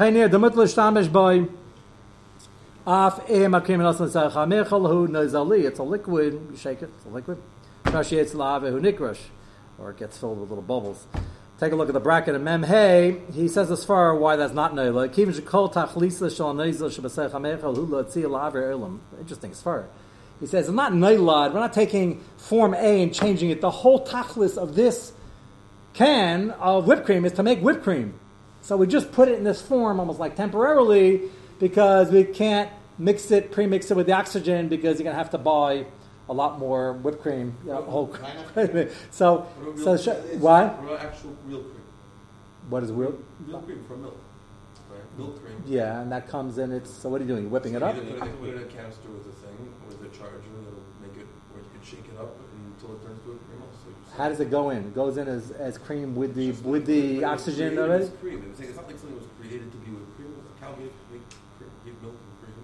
It's 5.65 5.79
a 5.79 5.83
liquid. 5.83 6.33
You 6.51 6.57
shake 6.57 6.81
it. 6.81 6.89
It's 6.97 7.05
a 7.05 7.09
liquid. 7.09 7.37
Or 9.77 9.91
it 9.91 9.97
gets 9.97 10.17
filled 10.17 10.39
with 10.39 10.49
little 10.49 10.63
bubbles. 10.63 11.05
Take 11.59 11.73
a 11.73 11.75
look 11.75 11.89
at 11.89 11.93
the 11.93 11.99
bracket 11.99 12.35
of 12.35 12.41
Mem 12.41 12.63
Hey. 12.63 13.21
He 13.33 13.47
says 13.47 13.69
as 13.69 13.83
far 13.83 14.15
why 14.15 14.37
that's 14.37 14.53
not 14.53 14.73
Neila. 14.73 15.07
Interesting 19.19 19.51
as 19.51 19.61
far. 19.61 19.89
He 20.39 20.45
says 20.45 20.67
it's 20.67 20.73
not 20.73 20.93
Neilad. 20.93 21.53
We're 21.53 21.59
not 21.59 21.73
taking 21.73 22.23
form 22.37 22.73
A 22.73 23.03
and 23.03 23.13
changing 23.13 23.49
it. 23.49 23.59
The 23.59 23.71
whole 23.71 24.05
tachlis 24.05 24.57
of 24.57 24.75
this 24.75 25.11
can 25.93 26.51
of 26.51 26.87
whipped 26.87 27.05
cream 27.05 27.25
is 27.25 27.33
to 27.33 27.43
make 27.43 27.59
whipped 27.59 27.83
cream. 27.83 28.17
So 28.61 28.77
we 28.77 28.87
just 28.87 29.11
put 29.11 29.27
it 29.27 29.37
in 29.37 29.43
this 29.43 29.61
form 29.61 29.99
almost 29.99 30.19
like 30.19 30.35
temporarily 30.35 31.23
because 31.59 32.09
we 32.09 32.23
can't 32.23 32.69
mix 32.97 33.31
it, 33.31 33.51
pre-mix 33.51 33.91
it 33.91 33.97
with 33.97 34.05
the 34.05 34.13
oxygen 34.13 34.69
because 34.69 34.97
you're 34.97 35.05
going 35.05 35.15
to 35.15 35.21
have 35.21 35.31
to 35.31 35.37
buy 35.37 35.85
a 36.29 36.33
lot 36.33 36.59
more 36.59 36.93
whipped 36.93 37.21
cream. 37.21 37.57
You 37.65 37.71
know, 37.71 37.81
whole 37.81 38.15
so, 39.11 39.47
so 39.75 39.97
sh- 39.97 40.37
what? 40.37 40.79
actual 41.01 41.35
real 41.45 41.63
cream. 41.63 41.81
What 42.69 42.83
is 42.83 42.91
real? 42.91 43.17
Real 43.45 43.61
cream 43.61 43.83
from 43.87 44.03
milk. 44.03 44.17
Right? 44.89 45.01
Milk 45.17 45.43
cream. 45.43 45.63
Yeah, 45.65 46.01
and 46.01 46.11
that 46.11 46.29
comes 46.29 46.59
in. 46.59 46.71
It's 46.71 46.91
so. 46.91 47.09
What 47.09 47.19
are 47.19 47.23
you 47.23 47.29
doing? 47.29 47.43
You're 47.43 47.51
whipping 47.51 47.73
it 47.73 47.81
up? 47.83 47.95
Put, 47.95 48.05
it, 48.05 48.39
put 48.39 48.49
it 48.49 48.55
in 48.55 48.61
a 48.61 48.65
canister 48.65 49.09
with 49.09 49.27
a 49.27 49.35
thing 49.41 49.73
with 49.87 50.01
a 50.01 50.17
charger 50.17 50.37
that'll 50.37 50.83
make 51.01 51.17
it 51.19 51.27
where 51.51 51.63
you 51.63 51.69
can 51.73 51.83
shake 51.83 52.05
it 52.05 52.19
up 52.19 52.35
until 52.77 52.95
it 52.95 53.03
turns 53.03 53.19
to 53.23 53.31
a 53.31 53.35
cream. 53.49 53.61
Also, 53.61 54.17
How 54.17 54.29
does 54.29 54.39
it 54.39 54.51
go 54.51 54.69
in? 54.69 54.77
It 54.77 54.95
goes 54.95 55.17
in 55.17 55.27
as, 55.27 55.49
as 55.51 55.79
cream 55.79 56.15
with 56.15 56.35
the 56.35 56.51
with 56.67 56.85
the 56.85 57.23
oxygen 57.23 57.77
already. 57.77 58.05
already. 58.05 58.17
Cream. 58.21 58.45
It's, 58.51 58.59
it's 58.59 58.75
not 58.75 58.85
like 58.85 58.99
something 58.99 59.17
was 59.17 59.25
created 59.39 59.71
to 59.71 59.77
be 59.77 59.91
with 59.91 60.15
cream. 60.15 60.33
The 60.35 60.65
cow 60.65 60.73
gave, 60.73 60.91
gave, 61.85 62.01
milk 62.03 62.13
and 62.13 62.55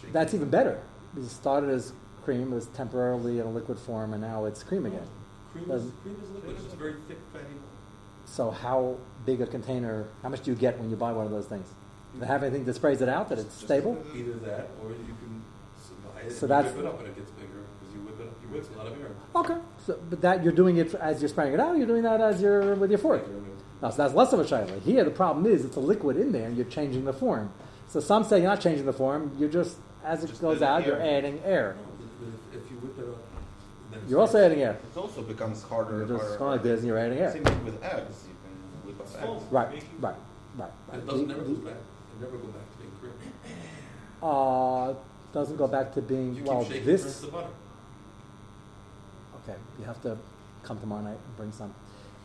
cream. 0.00 0.12
That's 0.12 0.32
even 0.32 0.48
better. 0.48 0.80
It 1.14 1.24
started 1.24 1.68
as 1.68 1.92
cream, 2.24 2.52
it 2.52 2.54
was 2.54 2.66
temporarily 2.68 3.38
in 3.40 3.46
a 3.46 3.50
liquid 3.50 3.78
form, 3.78 4.12
and 4.12 4.22
now 4.22 4.44
it's 4.44 4.62
cream 4.62 4.86
again. 4.86 5.06
Cream 5.52 5.70
is, 5.70 5.82
cream 6.02 6.16
is 6.22 6.30
liquid. 6.30 6.56
It's 6.64 6.74
very 6.74 6.94
thick, 7.08 7.18
fatty. 7.32 7.44
So 8.24 8.50
how 8.50 8.96
big 9.26 9.40
a 9.40 9.46
container? 9.46 10.06
How 10.22 10.28
much 10.28 10.42
do 10.42 10.50
you 10.50 10.56
get 10.56 10.78
when 10.78 10.88
you 10.90 10.96
buy 10.96 11.12
one 11.12 11.26
of 11.26 11.32
those 11.32 11.46
things? 11.46 11.68
Do 12.14 12.20
they 12.20 12.26
have 12.26 12.42
anything 12.42 12.64
that 12.64 12.74
sprays 12.74 13.00
it 13.02 13.08
out 13.08 13.28
that 13.30 13.38
it's 13.38 13.48
Just 13.48 13.60
stable? 13.64 14.02
Either 14.14 14.32
that, 14.34 14.68
or 14.82 14.90
you 14.90 14.96
can 14.96 15.42
s- 15.78 15.90
buy 16.14 16.20
it. 16.22 16.32
So 16.32 16.44
and 16.44 16.50
that's- 16.50 16.72
you 16.74 16.82
whip 16.82 16.86
it 16.86 16.88
up 16.94 16.98
and 17.00 17.08
it 17.08 17.16
gets 17.16 17.30
bigger 17.32 17.48
because 17.80 17.94
you 17.94 18.00
whip 18.02 18.20
it 18.20 18.26
up. 18.28 18.34
You 18.42 18.48
whip 18.48 18.66
a 18.74 18.78
lot 18.78 18.86
of 18.86 19.00
air. 19.02 19.10
Okay, 19.34 19.56
so, 19.86 19.98
but 20.10 20.20
that 20.22 20.42
you're 20.44 20.52
doing 20.52 20.76
it 20.76 20.94
as 20.94 21.20
you're 21.20 21.28
spraying 21.28 21.52
it 21.54 21.60
out. 21.60 21.76
You're 21.76 21.86
doing 21.86 22.02
that 22.04 22.20
as 22.20 22.40
you're 22.40 22.74
with 22.76 22.90
your 22.90 22.98
fork. 22.98 23.26
No, 23.82 23.90
so 23.90 23.96
that's 23.96 24.14
less 24.14 24.32
of 24.32 24.40
a 24.40 24.44
shaila. 24.44 24.80
Here, 24.82 25.04
the 25.04 25.10
problem 25.10 25.44
is 25.46 25.64
it's 25.64 25.76
a 25.76 25.80
liquid 25.80 26.16
in 26.16 26.32
there, 26.32 26.46
and 26.46 26.56
you're 26.56 26.66
changing 26.66 27.04
the 27.04 27.12
form. 27.12 27.50
So 27.88 27.98
some 28.00 28.24
say 28.24 28.38
you're 28.40 28.48
not 28.48 28.60
changing 28.60 28.86
the 28.86 28.92
form. 28.92 29.32
You're 29.38 29.48
just 29.50 29.76
as 30.04 30.22
it 30.24 30.28
Just 30.28 30.40
goes 30.40 30.62
adding 30.62 30.68
out, 30.68 30.86
you're 30.86 31.00
air. 31.02 31.18
adding 31.18 31.40
air. 31.44 31.76
Oh. 31.78 32.04
If, 32.52 32.62
if 32.62 32.70
you 32.70 32.76
whip 32.78 32.98
it 32.98 33.08
up, 33.10 33.18
then 33.90 34.00
it's 34.00 34.01
You're 34.12 34.20
also 34.20 34.36
nice. 34.38 34.44
adding 34.44 34.62
air. 34.62 34.76
It 34.94 34.98
also 34.98 35.22
becomes 35.22 35.62
harder. 35.62 35.96
You're 36.00 36.06
just 36.06 36.20
harder, 36.22 36.36
going 36.36 36.50
like 36.52 36.62
this, 36.62 36.78
and 36.80 36.86
you're 36.88 36.98
adding 36.98 37.16
air. 37.18 37.32
Same 37.32 37.44
thing 37.44 37.64
with 37.64 37.82
eggs. 37.82 38.24
You 38.28 38.36
can 38.44 38.86
whip 38.86 39.00
up 39.00 39.06
eggs. 39.22 39.42
Right, 39.50 39.82
right, 40.00 40.14
right. 40.58 40.70
It 40.92 41.06
doesn't 41.06 41.28
The- 41.28 41.34
never 41.34 41.44
the- 41.44 41.54
goes 41.54 41.64
back. 41.64 41.74
It 41.76 42.20
never 42.20 42.36
goes 42.36 42.52
back 42.52 42.72
to 42.72 42.76
being 42.78 42.92
cream. 43.00 43.12
Uh, 44.22 44.92
doesn't 45.32 45.56
go 45.56 45.66
back 45.66 45.94
to 45.94 46.02
being 46.02 46.34
You 46.34 46.44
well. 46.44 46.58
keep 46.58 46.72
shaking, 46.72 46.82
it 46.82 46.86
turns 46.90 47.04
This 47.04 47.20
to 47.22 47.26
butter. 47.28 47.48
okay. 49.48 49.58
You 49.78 49.84
have 49.86 50.02
to 50.02 50.18
come 50.62 50.78
tomorrow 50.78 51.02
night 51.02 51.18
and 51.26 51.36
bring 51.38 51.52
some. 51.52 51.74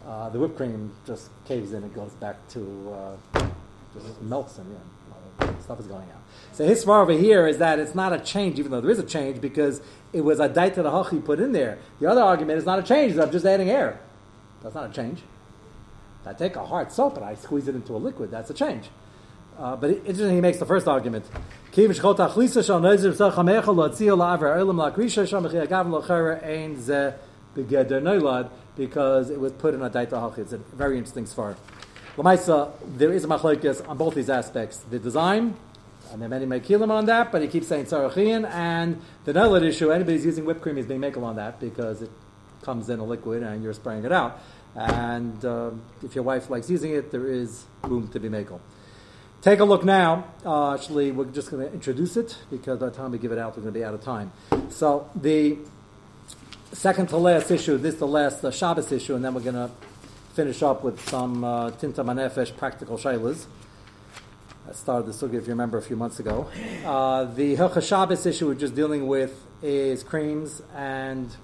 Uh, 0.05 0.27
the 0.27 0.39
whipped 0.39 0.57
cream 0.57 0.91
just 1.05 1.29
caves 1.45 1.71
in. 1.71 1.85
It 1.85 1.95
goes 1.95 2.11
back 2.19 2.35
to 2.49 2.93
uh, 3.33 3.47
just 3.93 4.21
melts 4.21 4.57
and 4.57 4.67
yeah, 4.73 4.77
stuff 5.61 5.79
is 5.79 5.87
going 5.87 6.09
out. 6.09 6.21
So 6.53 6.65
his 6.65 6.83
svara 6.83 7.03
over 7.03 7.11
here 7.11 7.47
is 7.47 7.59
that 7.59 7.79
it's 7.79 7.93
not 7.93 8.13
a 8.13 8.19
change, 8.19 8.57
even 8.57 8.71
though 8.71 8.81
there 8.81 8.89
is 8.89 8.99
a 8.99 9.03
change 9.03 9.41
because 9.41 9.81
it 10.13 10.21
was 10.21 10.39
a 10.39 10.49
daita 10.49 10.75
the 10.75 10.83
hachi 10.83 11.23
put 11.23 11.39
in 11.39 11.51
there. 11.51 11.77
The 11.99 12.07
other 12.07 12.21
argument 12.21 12.57
is 12.57 12.65
not 12.65 12.79
a 12.79 12.83
change. 12.83 13.17
I'm 13.17 13.31
just 13.31 13.45
adding 13.45 13.69
air. 13.69 13.99
That's 14.63 14.75
not 14.75 14.89
a 14.89 14.93
change. 14.93 15.21
I 16.25 16.33
take 16.33 16.55
a 16.57 16.65
hard 16.65 16.91
soap 16.91 17.15
and 17.15 17.25
I 17.25 17.35
squeeze 17.35 17.67
it 17.67 17.75
into 17.75 17.95
a 17.95 17.97
liquid. 17.97 18.31
That's 18.31 18.49
a 18.49 18.53
change. 18.53 18.89
Uh, 19.57 19.75
but 19.75 19.89
interesting, 19.89 20.31
he 20.31 20.41
makes 20.41 20.57
the 20.57 20.65
first 20.65 20.87
argument. 20.87 21.25
Because 28.75 29.29
it 29.29 29.39
was 29.39 29.51
put 29.53 29.73
in 29.73 29.81
a 29.81 29.89
daita 29.89 30.11
hachi. 30.11 30.39
It's 30.39 30.53
a 30.53 30.57
very 30.57 30.97
interesting 30.97 31.25
svar. 31.25 31.55
Lamaisa, 32.17 32.71
there 32.97 33.13
is 33.13 33.23
a 33.23 33.27
machlokes 33.27 33.87
on 33.87 33.95
both 33.95 34.15
these 34.15 34.29
aspects. 34.29 34.77
The 34.77 34.97
design, 34.97 35.55
and 36.11 36.19
there 36.19 36.25
are 36.25 36.29
many 36.29 36.45
mekilim 36.47 36.89
on 36.89 37.05
that, 37.05 37.31
but 37.31 37.43
he 37.43 37.47
keeps 37.47 37.67
saying 37.67 37.85
tzarachian, 37.85 38.49
and 38.49 38.99
the 39.25 39.33
noilad 39.33 39.63
issue, 39.63 39.91
anybody's 39.91 40.25
using 40.25 40.43
whipped 40.43 40.61
cream 40.61 40.79
is 40.79 40.87
being 40.87 40.99
makel 40.99 41.23
on 41.23 41.35
that 41.35 41.59
because 41.59 42.01
it 42.01 42.09
comes 42.63 42.89
in 42.89 42.99
a 42.99 43.03
liquid 43.03 43.43
and 43.43 43.63
you're 43.63 43.73
spraying 43.73 44.03
it 44.03 44.11
out. 44.11 44.41
And 44.75 45.43
um 45.45 45.81
if 46.03 46.15
your 46.15 46.23
wife 46.23 46.49
likes 46.49 46.69
using 46.69 46.91
it, 46.91 47.11
there 47.11 47.27
is 47.27 47.65
room 47.83 48.07
to 48.09 48.19
be 48.19 48.29
makel. 48.29 48.59
Take 49.41 49.59
a 49.59 49.63
look 49.63 49.85
now. 49.85 50.25
Uh, 50.43 50.73
actually, 50.73 51.11
we're 51.11 51.25
just 51.25 51.51
going 51.51 51.65
to 51.67 51.71
introduce 51.71 52.17
it 52.17 52.37
because 52.49 52.79
by 52.79 52.87
the 52.87 52.95
time 52.95 53.11
we 53.11 53.19
give 53.19 53.31
it 53.31 53.37
out, 53.37 53.55
we're 53.55 53.61
going 53.61 53.73
to 53.73 53.79
be 53.79 53.85
out 53.85 53.93
of 53.93 54.01
time. 54.03 54.31
So 54.69 55.09
the 55.15 55.59
second 56.73 57.09
to 57.09 57.17
last 57.17 57.51
issue, 57.51 57.77
this 57.77 57.93
is 57.93 57.99
the 57.99 58.07
last 58.07 58.43
uh, 58.43 58.51
Shabbos 58.51 58.91
issue, 58.91 59.15
and 59.15 59.23
then 59.23 59.35
we're 59.35 59.41
going 59.41 59.55
to 59.55 59.69
finish 60.37 60.61
up 60.61 60.83
with 60.83 61.03
some 61.09 61.43
uh, 61.43 61.71
Tinta 61.71 62.03
Manefesh 62.03 62.55
practical 62.55 62.95
shaylas. 62.95 63.47
I 64.69 64.73
started 64.73 65.11
the 65.11 65.11
sugi, 65.11 65.33
if 65.33 65.47
you 65.47 65.53
remember, 65.53 65.79
a 65.79 65.81
few 65.81 65.95
months 65.95 66.19
ago. 66.19 66.47
Uh, 66.85 67.23
the 67.23 67.55
Hilcha 67.55 67.81
Shabbos 67.81 68.23
issue 68.23 68.45
we're 68.45 68.53
just 68.53 68.75
dealing 68.75 69.07
with 69.07 69.33
is 69.63 70.03
creams 70.03 70.61
and 70.75 71.35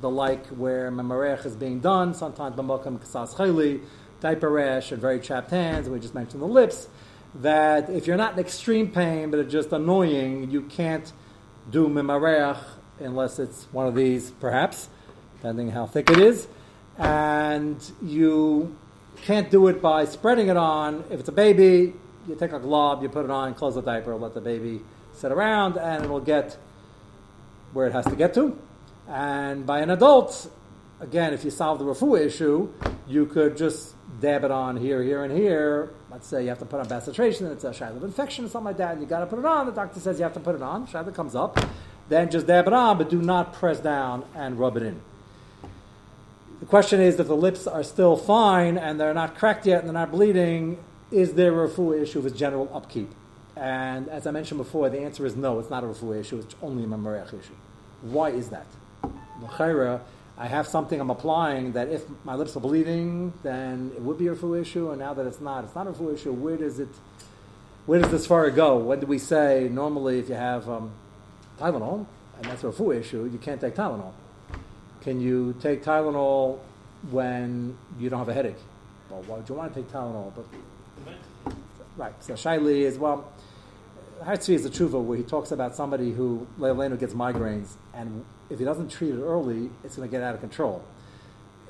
the 0.00 0.10
like, 0.10 0.44
where 0.48 0.90
memarech 0.90 1.46
is 1.46 1.54
being 1.54 1.78
done, 1.78 2.12
sometimes 2.12 2.56
b'makam 2.56 2.98
kasas 2.98 3.36
chayli, 3.36 3.82
diaper 4.18 4.50
rash, 4.50 4.90
and 4.90 5.00
very 5.00 5.20
chapped 5.20 5.52
hands, 5.52 5.86
and 5.86 5.94
we 5.94 6.00
just 6.00 6.16
mentioned 6.16 6.42
the 6.42 6.46
lips, 6.46 6.88
that 7.36 7.88
if 7.88 8.08
you're 8.08 8.16
not 8.16 8.32
in 8.32 8.40
extreme 8.40 8.90
pain, 8.90 9.30
but 9.30 9.38
it's 9.38 9.52
just 9.52 9.70
annoying, 9.70 10.50
you 10.50 10.62
can't 10.62 11.12
do 11.70 11.86
memarech 11.86 12.58
unless 12.98 13.38
it's 13.38 13.68
one 13.70 13.86
of 13.86 13.94
these, 13.94 14.32
perhaps, 14.32 14.88
depending 15.36 15.70
how 15.70 15.86
thick 15.86 16.10
it 16.10 16.18
is, 16.18 16.48
and 17.00 17.82
you 18.02 18.76
can't 19.22 19.50
do 19.50 19.68
it 19.68 19.80
by 19.80 20.04
spreading 20.04 20.48
it 20.48 20.56
on. 20.56 21.02
If 21.10 21.20
it's 21.20 21.28
a 21.30 21.32
baby, 21.32 21.94
you 22.28 22.34
take 22.38 22.52
a 22.52 22.58
glob, 22.58 23.02
you 23.02 23.08
put 23.08 23.24
it 23.24 23.30
on, 23.30 23.54
close 23.54 23.74
the 23.74 23.82
diaper, 23.82 24.14
let 24.16 24.34
the 24.34 24.40
baby 24.40 24.82
sit 25.14 25.32
around, 25.32 25.78
and 25.78 26.04
it'll 26.04 26.20
get 26.20 26.58
where 27.72 27.86
it 27.86 27.92
has 27.92 28.04
to 28.04 28.16
get 28.16 28.34
to. 28.34 28.56
And 29.08 29.64
by 29.66 29.80
an 29.80 29.90
adult, 29.90 30.50
again, 31.00 31.32
if 31.32 31.42
you 31.42 31.50
solve 31.50 31.78
the 31.78 31.86
refu 31.86 32.20
issue, 32.20 32.70
you 33.08 33.24
could 33.24 33.56
just 33.56 33.94
dab 34.20 34.44
it 34.44 34.50
on 34.50 34.76
here, 34.76 35.02
here, 35.02 35.24
and 35.24 35.36
here. 35.36 35.90
Let's 36.10 36.26
say 36.26 36.42
you 36.42 36.50
have 36.50 36.58
to 36.58 36.66
put 36.66 36.80
on 36.80 36.86
bacitracin, 36.86 37.40
and 37.40 37.52
it's 37.52 37.64
a 37.64 37.72
shiloh 37.72 38.04
infection 38.04 38.44
or 38.44 38.48
something 38.48 38.66
like 38.66 38.76
that, 38.76 38.92
and 38.92 39.00
you 39.00 39.06
got 39.06 39.20
to 39.20 39.26
put 39.26 39.38
it 39.38 39.46
on. 39.46 39.64
The 39.64 39.72
doctor 39.72 40.00
says 40.00 40.18
you 40.18 40.24
have 40.24 40.34
to 40.34 40.40
put 40.40 40.54
it 40.54 40.62
on. 40.62 40.86
Shiloh 40.86 41.12
comes 41.12 41.34
up, 41.34 41.58
then 42.10 42.30
just 42.30 42.46
dab 42.46 42.66
it 42.66 42.74
on, 42.74 42.98
but 42.98 43.08
do 43.08 43.22
not 43.22 43.54
press 43.54 43.80
down 43.80 44.24
and 44.34 44.58
rub 44.58 44.76
it 44.76 44.82
in. 44.82 45.00
The 46.60 46.66
question 46.66 47.00
is, 47.00 47.18
if 47.18 47.26
the 47.26 47.36
lips 47.36 47.66
are 47.66 47.82
still 47.82 48.16
fine 48.18 48.76
and 48.76 49.00
they're 49.00 49.14
not 49.14 49.34
cracked 49.34 49.64
yet 49.64 49.78
and 49.78 49.88
they're 49.88 49.94
not 49.94 50.12
bleeding, 50.12 50.76
is 51.10 51.32
there 51.32 51.64
a 51.64 51.68
refu 51.68 51.98
issue 51.98 52.20
with 52.20 52.36
general 52.36 52.70
upkeep? 52.74 53.10
And 53.56 54.08
as 54.10 54.26
I 54.26 54.30
mentioned 54.30 54.58
before, 54.58 54.90
the 54.90 55.00
answer 55.00 55.24
is 55.24 55.36
no, 55.36 55.58
it's 55.58 55.70
not 55.70 55.84
a 55.84 55.86
refu 55.86 56.20
issue, 56.20 56.38
it's 56.38 56.54
only 56.60 56.84
a 56.84 56.86
memarech 56.86 57.28
issue. 57.28 57.54
Why 58.02 58.28
is 58.28 58.50
that? 58.50 58.66
I 60.38 60.46
have 60.46 60.66
something 60.66 61.00
I'm 61.00 61.08
applying 61.08 61.72
that 61.72 61.88
if 61.88 62.04
my 62.24 62.34
lips 62.34 62.54
are 62.56 62.60
bleeding, 62.60 63.32
then 63.42 63.92
it 63.96 64.02
would 64.02 64.18
be 64.18 64.28
a 64.28 64.34
refu 64.34 64.60
issue, 64.60 64.90
and 64.90 64.98
now 64.98 65.14
that 65.14 65.26
it's 65.26 65.40
not, 65.40 65.64
it's 65.64 65.74
not 65.74 65.86
a 65.86 65.92
refu 65.92 66.14
issue, 66.14 66.32
where 66.32 66.58
does 66.58 66.78
it, 66.78 66.88
where 67.86 68.00
does 68.00 68.10
this 68.10 68.26
far 68.26 68.50
go? 68.50 68.76
When 68.76 69.00
do 69.00 69.06
we 69.06 69.18
say, 69.18 69.70
normally 69.72 70.18
if 70.18 70.28
you 70.28 70.34
have 70.34 70.68
um, 70.68 70.92
Tylenol, 71.58 72.04
and 72.36 72.44
that's 72.44 72.64
a 72.64 72.66
refu 72.66 72.94
issue, 72.94 73.28
you 73.32 73.38
can't 73.38 73.60
take 73.60 73.74
Tylenol. 73.74 74.12
Can 75.02 75.20
you 75.20 75.54
take 75.60 75.82
Tylenol 75.82 76.58
when 77.10 77.76
you 77.98 78.10
don't 78.10 78.18
have 78.18 78.28
a 78.28 78.34
headache? 78.34 78.58
Well, 79.08 79.22
why 79.22 79.38
would 79.38 79.48
you 79.48 79.54
want 79.54 79.72
to 79.72 79.80
take 79.80 79.90
Tylenol? 79.90 80.32
But 80.34 81.54
right, 81.96 82.12
so 82.22 82.34
Shaili 82.34 82.82
is 82.82 82.98
well. 82.98 83.32
Har 84.22 84.36
Tzvi 84.36 84.54
is 84.54 84.66
a 84.66 84.70
tshuva 84.70 85.02
where 85.02 85.16
he 85.16 85.24
talks 85.24 85.50
about 85.50 85.74
somebody 85.74 86.12
who 86.12 86.46
Leilenu 86.58 86.98
gets 87.00 87.14
migraines, 87.14 87.72
and 87.94 88.24
if 88.50 88.58
he 88.58 88.66
doesn't 88.66 88.90
treat 88.90 89.14
it 89.14 89.22
early, 89.22 89.70
it's 89.82 89.96
going 89.96 90.06
to 90.06 90.12
get 90.12 90.22
out 90.22 90.34
of 90.34 90.40
control. 90.40 90.84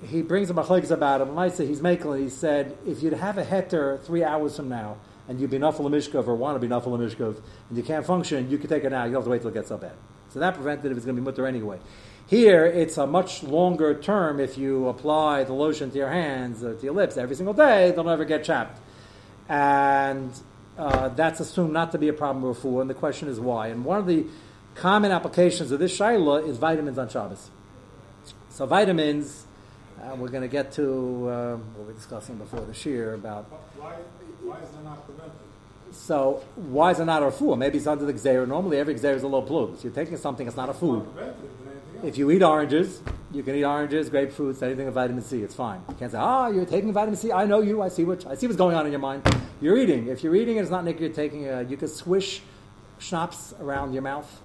he 0.03 0.23
brings 0.23 0.51
a 0.51 0.55
machlekes 0.55 0.90
about 0.90 1.21
him. 1.21 1.51
Say 1.51 1.66
he's 1.66 1.81
making. 1.81 2.16
He 2.16 2.29
said 2.29 2.77
if 2.87 3.03
you'd 3.03 3.12
have 3.12 3.38
a 3.38 3.45
heter 3.45 4.03
three 4.03 4.25
hours 4.25 4.57
from 4.57 4.69
now 4.69 4.97
and 5.29 5.40
you'd 5.40 5.51
be 5.51 5.59
nafal 5.59 5.88
mishkov 5.88 6.27
or 6.27 6.35
want 6.35 6.61
to 6.61 6.66
be 6.66 6.73
nafal 6.73 6.99
mishkov 6.99 7.40
and 7.69 7.79
you 7.79 7.85
can't 7.85 8.05
function, 8.05 8.51
you 8.51 8.59
could 8.59 8.71
take 8.71 8.83
it 8.83 8.90
now. 8.90 9.05
You 9.05 9.12
don't 9.12 9.21
have 9.21 9.25
to 9.25 9.31
wait 9.31 9.43
till 9.43 9.51
it 9.51 9.55
gets 9.55 9.69
so 9.69 9.79
bad. 9.79 9.93
So 10.31 10.40
that 10.40 10.55
preventative 10.55 10.97
is 10.97 11.05
going 11.05 11.14
to 11.14 11.23
be 11.23 11.25
mutter 11.25 11.47
anyway. 11.47 11.79
Here, 12.31 12.64
it's 12.64 12.97
a 12.97 13.09
much 13.09 13.43
longer 13.43 13.93
term 13.93 14.38
if 14.38 14.57
you 14.57 14.87
apply 14.87 15.43
the 15.43 15.53
lotion 15.53 15.90
to 15.90 15.99
your 15.99 16.11
hands 16.11 16.62
or 16.62 16.77
to 16.77 16.81
your 16.85 16.95
lips 16.95 17.16
every 17.16 17.35
single 17.35 17.55
day, 17.55 17.90
they'll 17.90 18.05
never 18.05 18.25
get 18.25 18.45
chapped. 18.45 18.81
And 19.49 20.31
uh, 20.79 21.09
that's 21.09 21.40
assumed 21.40 21.73
not 21.73 21.90
to 21.90 21.99
be 21.99 22.07
a 22.07 22.12
problem 22.12 22.45
with 22.45 22.59
food, 22.59 22.83
and 22.83 22.88
the 22.88 22.95
question 22.95 23.27
is 23.27 23.40
why. 23.40 23.66
And 23.66 23.85
one 23.85 23.99
of 23.99 24.07
the 24.07 24.27
common 24.77 25.11
applications 25.11 25.73
of 25.73 25.81
this 25.81 25.99
shaila 25.99 26.47
is 26.49 26.57
vitamins 26.57 26.99
on 26.99 27.09
Shabbos. 27.09 27.51
So 28.51 28.64
vitamins, 28.64 29.45
uh, 30.01 30.14
we're 30.14 30.29
going 30.29 30.43
to 30.43 30.49
get 30.49 30.71
to 30.75 31.29
uh, 31.29 31.57
what 31.57 31.81
we 31.81 31.85
were 31.87 31.93
discussing 31.95 32.37
before 32.37 32.61
the 32.61 32.73
shiur 32.73 33.12
about. 33.12 33.47
Why, 33.77 33.95
why 34.45 34.61
is 34.61 34.71
that 34.71 34.85
not 34.85 35.05
prevented? 35.05 35.33
So 35.90 36.45
why 36.55 36.93
is 36.93 37.01
it 37.01 37.07
not 37.07 37.25
a 37.25 37.33
food? 37.33 37.57
Maybe 37.57 37.79
it's 37.79 37.88
under 37.88 38.05
the 38.05 38.12
xer. 38.12 38.47
Normally 38.47 38.79
every 38.79 38.95
xer 38.95 39.16
is 39.16 39.25
a 39.25 39.27
little 39.27 39.43
plug. 39.43 39.79
So 39.79 39.88
you're 39.88 39.93
taking 39.93 40.16
something 40.16 40.47
that's 40.47 40.57
not 40.57 40.69
a 40.69 40.75
food. 40.75 41.09
If 42.03 42.17
you 42.17 42.31
eat 42.31 42.43
oranges, 42.43 43.03
you 43.31 43.43
can 43.43 43.55
eat 43.55 43.65
oranges, 43.65 44.09
grapefruits, 44.09 44.63
anything 44.63 44.87
with 44.87 44.95
vitamin 44.95 45.23
C. 45.23 45.43
It's 45.43 45.55
fine. 45.55 45.83
You 45.89 45.95
can't 45.97 46.11
say, 46.11 46.19
"Ah, 46.19 46.49
you're 46.49 46.65
taking 46.65 46.93
vitamin 46.93 47.17
C. 47.17 47.31
I 47.31 47.45
know 47.45 47.61
you. 47.61 47.83
I 47.83 47.89
see 47.89 48.05
what 48.05 48.27
I 48.27 48.35
see 48.35 48.47
what's 48.47 48.57
going 48.57 48.75
on 48.75 48.87
in 48.87 48.93
your 48.93 49.01
mind. 49.01 49.23
You're 49.61 49.77
eating. 49.77 50.09
If 50.09 50.25
you're 50.25 50.35
eating, 50.35 50.57
it's 50.57 50.71
not 50.71 50.85
nick. 50.85 50.99
You're 50.99 51.11
taking. 51.11 51.47
A, 51.47 51.63
you 51.63 51.77
can 51.77 51.89
swish 51.89 52.43
schnapps 52.99 53.53
around 53.61 53.93
your 53.93 54.03
mouth. 54.03 54.41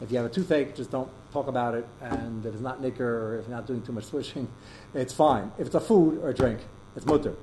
If 0.00 0.10
you 0.10 0.16
have 0.16 0.26
a 0.26 0.30
toothache, 0.30 0.74
just 0.74 0.90
don't 0.90 1.10
talk 1.32 1.46
about 1.46 1.74
it. 1.74 1.86
And 2.00 2.44
if 2.46 2.54
it's 2.54 2.62
not 2.62 2.80
nikar, 2.80 3.00
or 3.00 3.38
if 3.38 3.48
you're 3.48 3.56
not 3.56 3.66
doing 3.66 3.82
too 3.82 3.92
much 3.92 4.04
swishing, 4.04 4.48
it's 4.94 5.12
fine. 5.12 5.52
If 5.58 5.66
it's 5.66 5.74
a 5.74 5.80
food 5.80 6.22
or 6.22 6.30
a 6.30 6.34
drink, 6.34 6.60
it's 6.96 7.04
mutter. 7.04 7.34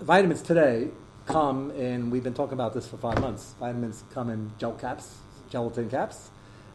Vitamins 0.00 0.42
today 0.42 0.88
come 1.26 1.70
in. 1.70 2.10
We've 2.10 2.24
been 2.24 2.34
talking 2.34 2.54
about 2.54 2.74
this 2.74 2.86
for 2.86 2.98
five 2.98 3.18
months. 3.18 3.54
Vitamins 3.58 4.04
come 4.12 4.28
in 4.28 4.52
gel 4.58 4.72
caps, 4.72 5.16
gelatin 5.48 5.88
caps, 5.88 6.30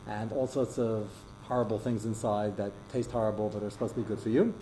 and 0.08 0.32
all 0.32 0.48
sorts 0.48 0.80
of 0.80 1.10
horrible 1.48 1.80
things 1.80 2.06
inside 2.06 2.58
that 2.58 2.72
taste 2.92 3.12
horrible 3.12 3.50
but 3.50 3.64
are 3.64 3.70
supposed 3.70 3.96
to 3.96 4.02
be 4.02 4.08
good 4.08 4.20
for 4.20 4.30
you. 4.30 4.54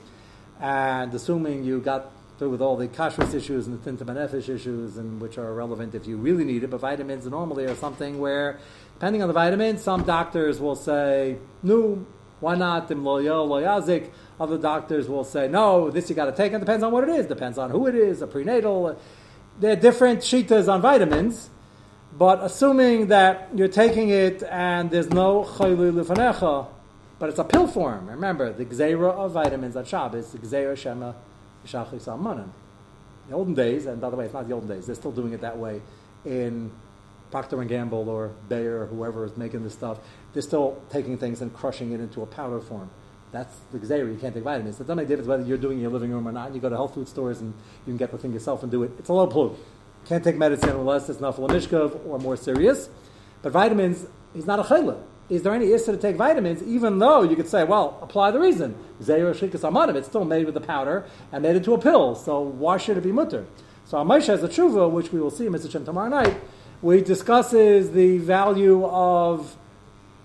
And 0.59 1.13
assuming 1.13 1.63
you 1.63 1.79
got 1.79 2.11
through 2.37 2.49
with 2.49 2.61
all 2.61 2.75
the 2.75 2.87
kashrus 2.87 3.33
issues 3.33 3.67
and 3.67 3.81
the 3.81 3.91
tinta 3.91 4.05
benefesh 4.05 4.49
issues, 4.49 4.97
and 4.97 5.21
which 5.21 5.37
are 5.37 5.53
relevant 5.53 5.95
if 5.95 6.05
you 6.05 6.17
really 6.17 6.43
need 6.43 6.63
it, 6.63 6.69
but 6.69 6.79
vitamins 6.79 7.25
normally 7.25 7.65
are 7.65 7.75
something 7.75 8.19
where, 8.19 8.59
depending 8.93 9.21
on 9.21 9.27
the 9.27 9.33
vitamin, 9.33 9.77
some 9.77 10.03
doctors 10.03 10.59
will 10.59 10.75
say, 10.75 11.37
no, 11.63 12.05
why 12.41 12.55
not? 12.55 12.87
Tim 12.87 13.03
lo 13.03 13.17
yo, 13.17 13.43
lo 13.45 13.61
yazik. 13.61 14.11
Other 14.39 14.57
doctors 14.57 15.07
will 15.07 15.23
say, 15.23 15.47
no, 15.47 15.89
this 15.89 16.09
you 16.09 16.15
got 16.15 16.25
to 16.25 16.33
take. 16.33 16.51
It 16.51 16.59
depends 16.59 16.83
on 16.83 16.91
what 16.91 17.07
it 17.07 17.09
is. 17.09 17.25
Depends 17.25 17.57
on 17.57 17.71
who 17.71 17.87
it 17.87 17.95
is, 17.95 18.21
a 18.21 18.27
prenatal. 18.27 18.99
There 19.59 19.71
are 19.71 19.77
different 19.77 20.19
shitas 20.19 20.71
on 20.71 20.81
vitamins. 20.81 21.49
But 22.17 22.41
assuming 22.41 23.07
that 23.07 23.49
you're 23.55 23.67
taking 23.67 24.09
it 24.09 24.43
and 24.43 24.89
there's 24.89 25.09
no 25.09 25.43
chaylu 25.43 25.91
lefanecha, 25.91 26.67
but 27.19 27.29
it's 27.29 27.39
a 27.39 27.43
pill 27.43 27.67
form. 27.67 28.07
Remember, 28.07 28.51
the 28.51 28.65
gzeira 28.65 29.11
of 29.11 29.31
vitamins 29.31 29.75
at 29.75 29.87
Shabbos, 29.87 30.31
the 30.31 30.37
gzeira 30.37 30.77
shema 30.77 31.13
yishachik 31.65 32.01
samemanim. 32.01 32.49
The 33.29 33.35
olden 33.35 33.53
days, 33.53 33.85
and 33.85 33.99
by 33.99 34.09
the 34.09 34.15
way, 34.15 34.25
it's 34.25 34.33
not 34.33 34.47
the 34.47 34.53
olden 34.53 34.69
days. 34.69 34.85
They're 34.85 34.95
still 34.95 35.11
doing 35.11 35.33
it 35.33 35.41
that 35.41 35.57
way 35.57 35.81
in 36.25 36.71
Procter 37.31 37.63
Gamble 37.63 38.07
or 38.07 38.31
Bayer 38.49 38.81
or 38.81 38.85
whoever 38.85 39.25
is 39.25 39.35
making 39.35 39.63
this 39.63 39.73
stuff. 39.73 39.97
They're 40.33 40.41
still 40.41 40.81
taking 40.89 41.17
things 41.17 41.41
and 41.41 41.53
crushing 41.53 41.91
it 41.91 41.99
into 41.99 42.21
a 42.21 42.25
powder 42.25 42.59
form. 42.59 42.89
That's 43.31 43.53
the 43.71 43.79
gzeira. 43.79 44.11
You 44.11 44.17
can't 44.19 44.33
take 44.33 44.43
vitamins. 44.43 44.75
It 44.79 44.83
doesn't 44.83 44.97
make 44.97 45.07
difference 45.07 45.27
whether 45.27 45.43
you're 45.43 45.57
doing 45.57 45.73
it 45.73 45.77
in 45.77 45.81
your 45.81 45.91
living 45.91 46.11
room 46.11 46.27
or 46.27 46.31
not. 46.31 46.53
You 46.53 46.61
go 46.61 46.69
to 46.69 46.75
health 46.75 46.93
food 46.93 47.07
stores 47.07 47.41
and 47.41 47.53
you 47.85 47.91
can 47.91 47.97
get 47.97 48.11
the 48.11 48.17
thing 48.17 48.31
yourself 48.31 48.61
and 48.63 48.71
do 48.71 48.83
it. 48.83 48.91
It's 48.99 49.09
a 49.09 49.13
low 49.13 49.27
plug. 49.27 49.57
Can't 50.05 50.23
take 50.23 50.37
medicine 50.37 50.69
unless 50.69 51.09
it's 51.09 51.19
nafal 51.19 51.49
mishkov 51.49 52.05
or 52.05 52.19
more 52.19 52.37
serious. 52.37 52.89
But 53.41 53.51
vitamins, 53.51 54.05
he's 54.33 54.45
not 54.45 54.59
a 54.59 54.63
chayla. 54.63 55.01
Is 55.27 55.41
there 55.41 55.53
any 55.53 55.71
issue 55.71 55.91
to 55.91 55.97
take 55.97 56.15
vitamins, 56.15 56.61
even 56.61 56.99
though 56.99 57.23
you 57.23 57.35
could 57.35 57.47
say, 57.47 57.63
well, 57.63 57.97
apply 58.01 58.29
the 58.31 58.39
reason. 58.39 58.75
Zayir 59.01 59.33
shechikas 59.33 59.61
samemanim, 59.61 59.95
it's 59.95 60.07
still 60.07 60.23
made 60.23 60.45
with 60.45 60.53
the 60.53 60.61
powder 60.61 61.05
and 61.31 61.41
made 61.41 61.55
into 61.55 61.73
a 61.73 61.79
pill, 61.79 62.13
so 62.13 62.39
why 62.39 62.77
should 62.77 62.97
it 62.97 63.03
be 63.03 63.11
mutter? 63.11 63.45
So 63.85 63.97
Amisha 63.97 64.27
has 64.27 64.43
a 64.43 64.47
tshuva, 64.47 64.89
which 64.89 65.11
we 65.11 65.19
will 65.19 65.31
see 65.31 65.47
in 65.47 65.53
Mr. 65.53 65.71
Shem 65.71 65.83
tomorrow 65.83 66.09
night, 66.09 66.35
where 66.81 66.97
he 66.97 67.03
discusses 67.03 67.91
the 67.91 68.19
value 68.19 68.85
of 68.85 69.55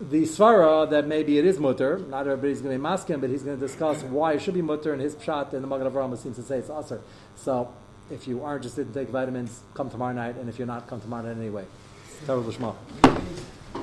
the 0.01 0.23
svara 0.23 0.89
that 0.91 1.07
maybe 1.07 1.39
it 1.39 1.45
is 1.45 1.59
mutter. 1.59 1.99
Not 1.99 2.27
everybody's 2.27 2.61
going 2.61 2.75
to 2.75 2.79
be 2.79 2.85
maskim, 2.85 3.21
but 3.21 3.31
he's 3.31 3.43
going 3.43 3.59
to 3.59 3.67
discuss 3.67 4.03
why 4.03 4.35
it 4.35 4.43
should 4.43 4.55
be 4.55 4.63
mutter, 4.63 4.93
and 4.93 5.01
his 5.01 5.15
pshat 5.15 5.55
in 5.55 5.63
the 5.63 5.67
Magen 5.67 5.91
Avraham 5.91 6.17
seems 6.19 6.37
to 6.37 6.43
say 6.43 6.59
it's 6.59 6.71
aser. 6.71 7.01
So 7.37 7.73
if 8.11 8.27
you 8.27 8.45
are 8.45 8.57
interested 8.57 8.87
in 8.87 8.93
taking 8.93 9.13
vitamins, 9.13 9.61
come 9.75 9.89
tomorrow 9.91 10.13
night, 10.13 10.37
and 10.37 10.49
if 10.49 10.59
you're 10.59 10.67
not, 10.67 10.89
come 10.89 11.01
tomorrow 11.01 11.23
night 11.23 11.39
anyway. 11.39 11.65
Terrible. 12.27 12.77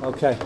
Okay. 0.04 0.38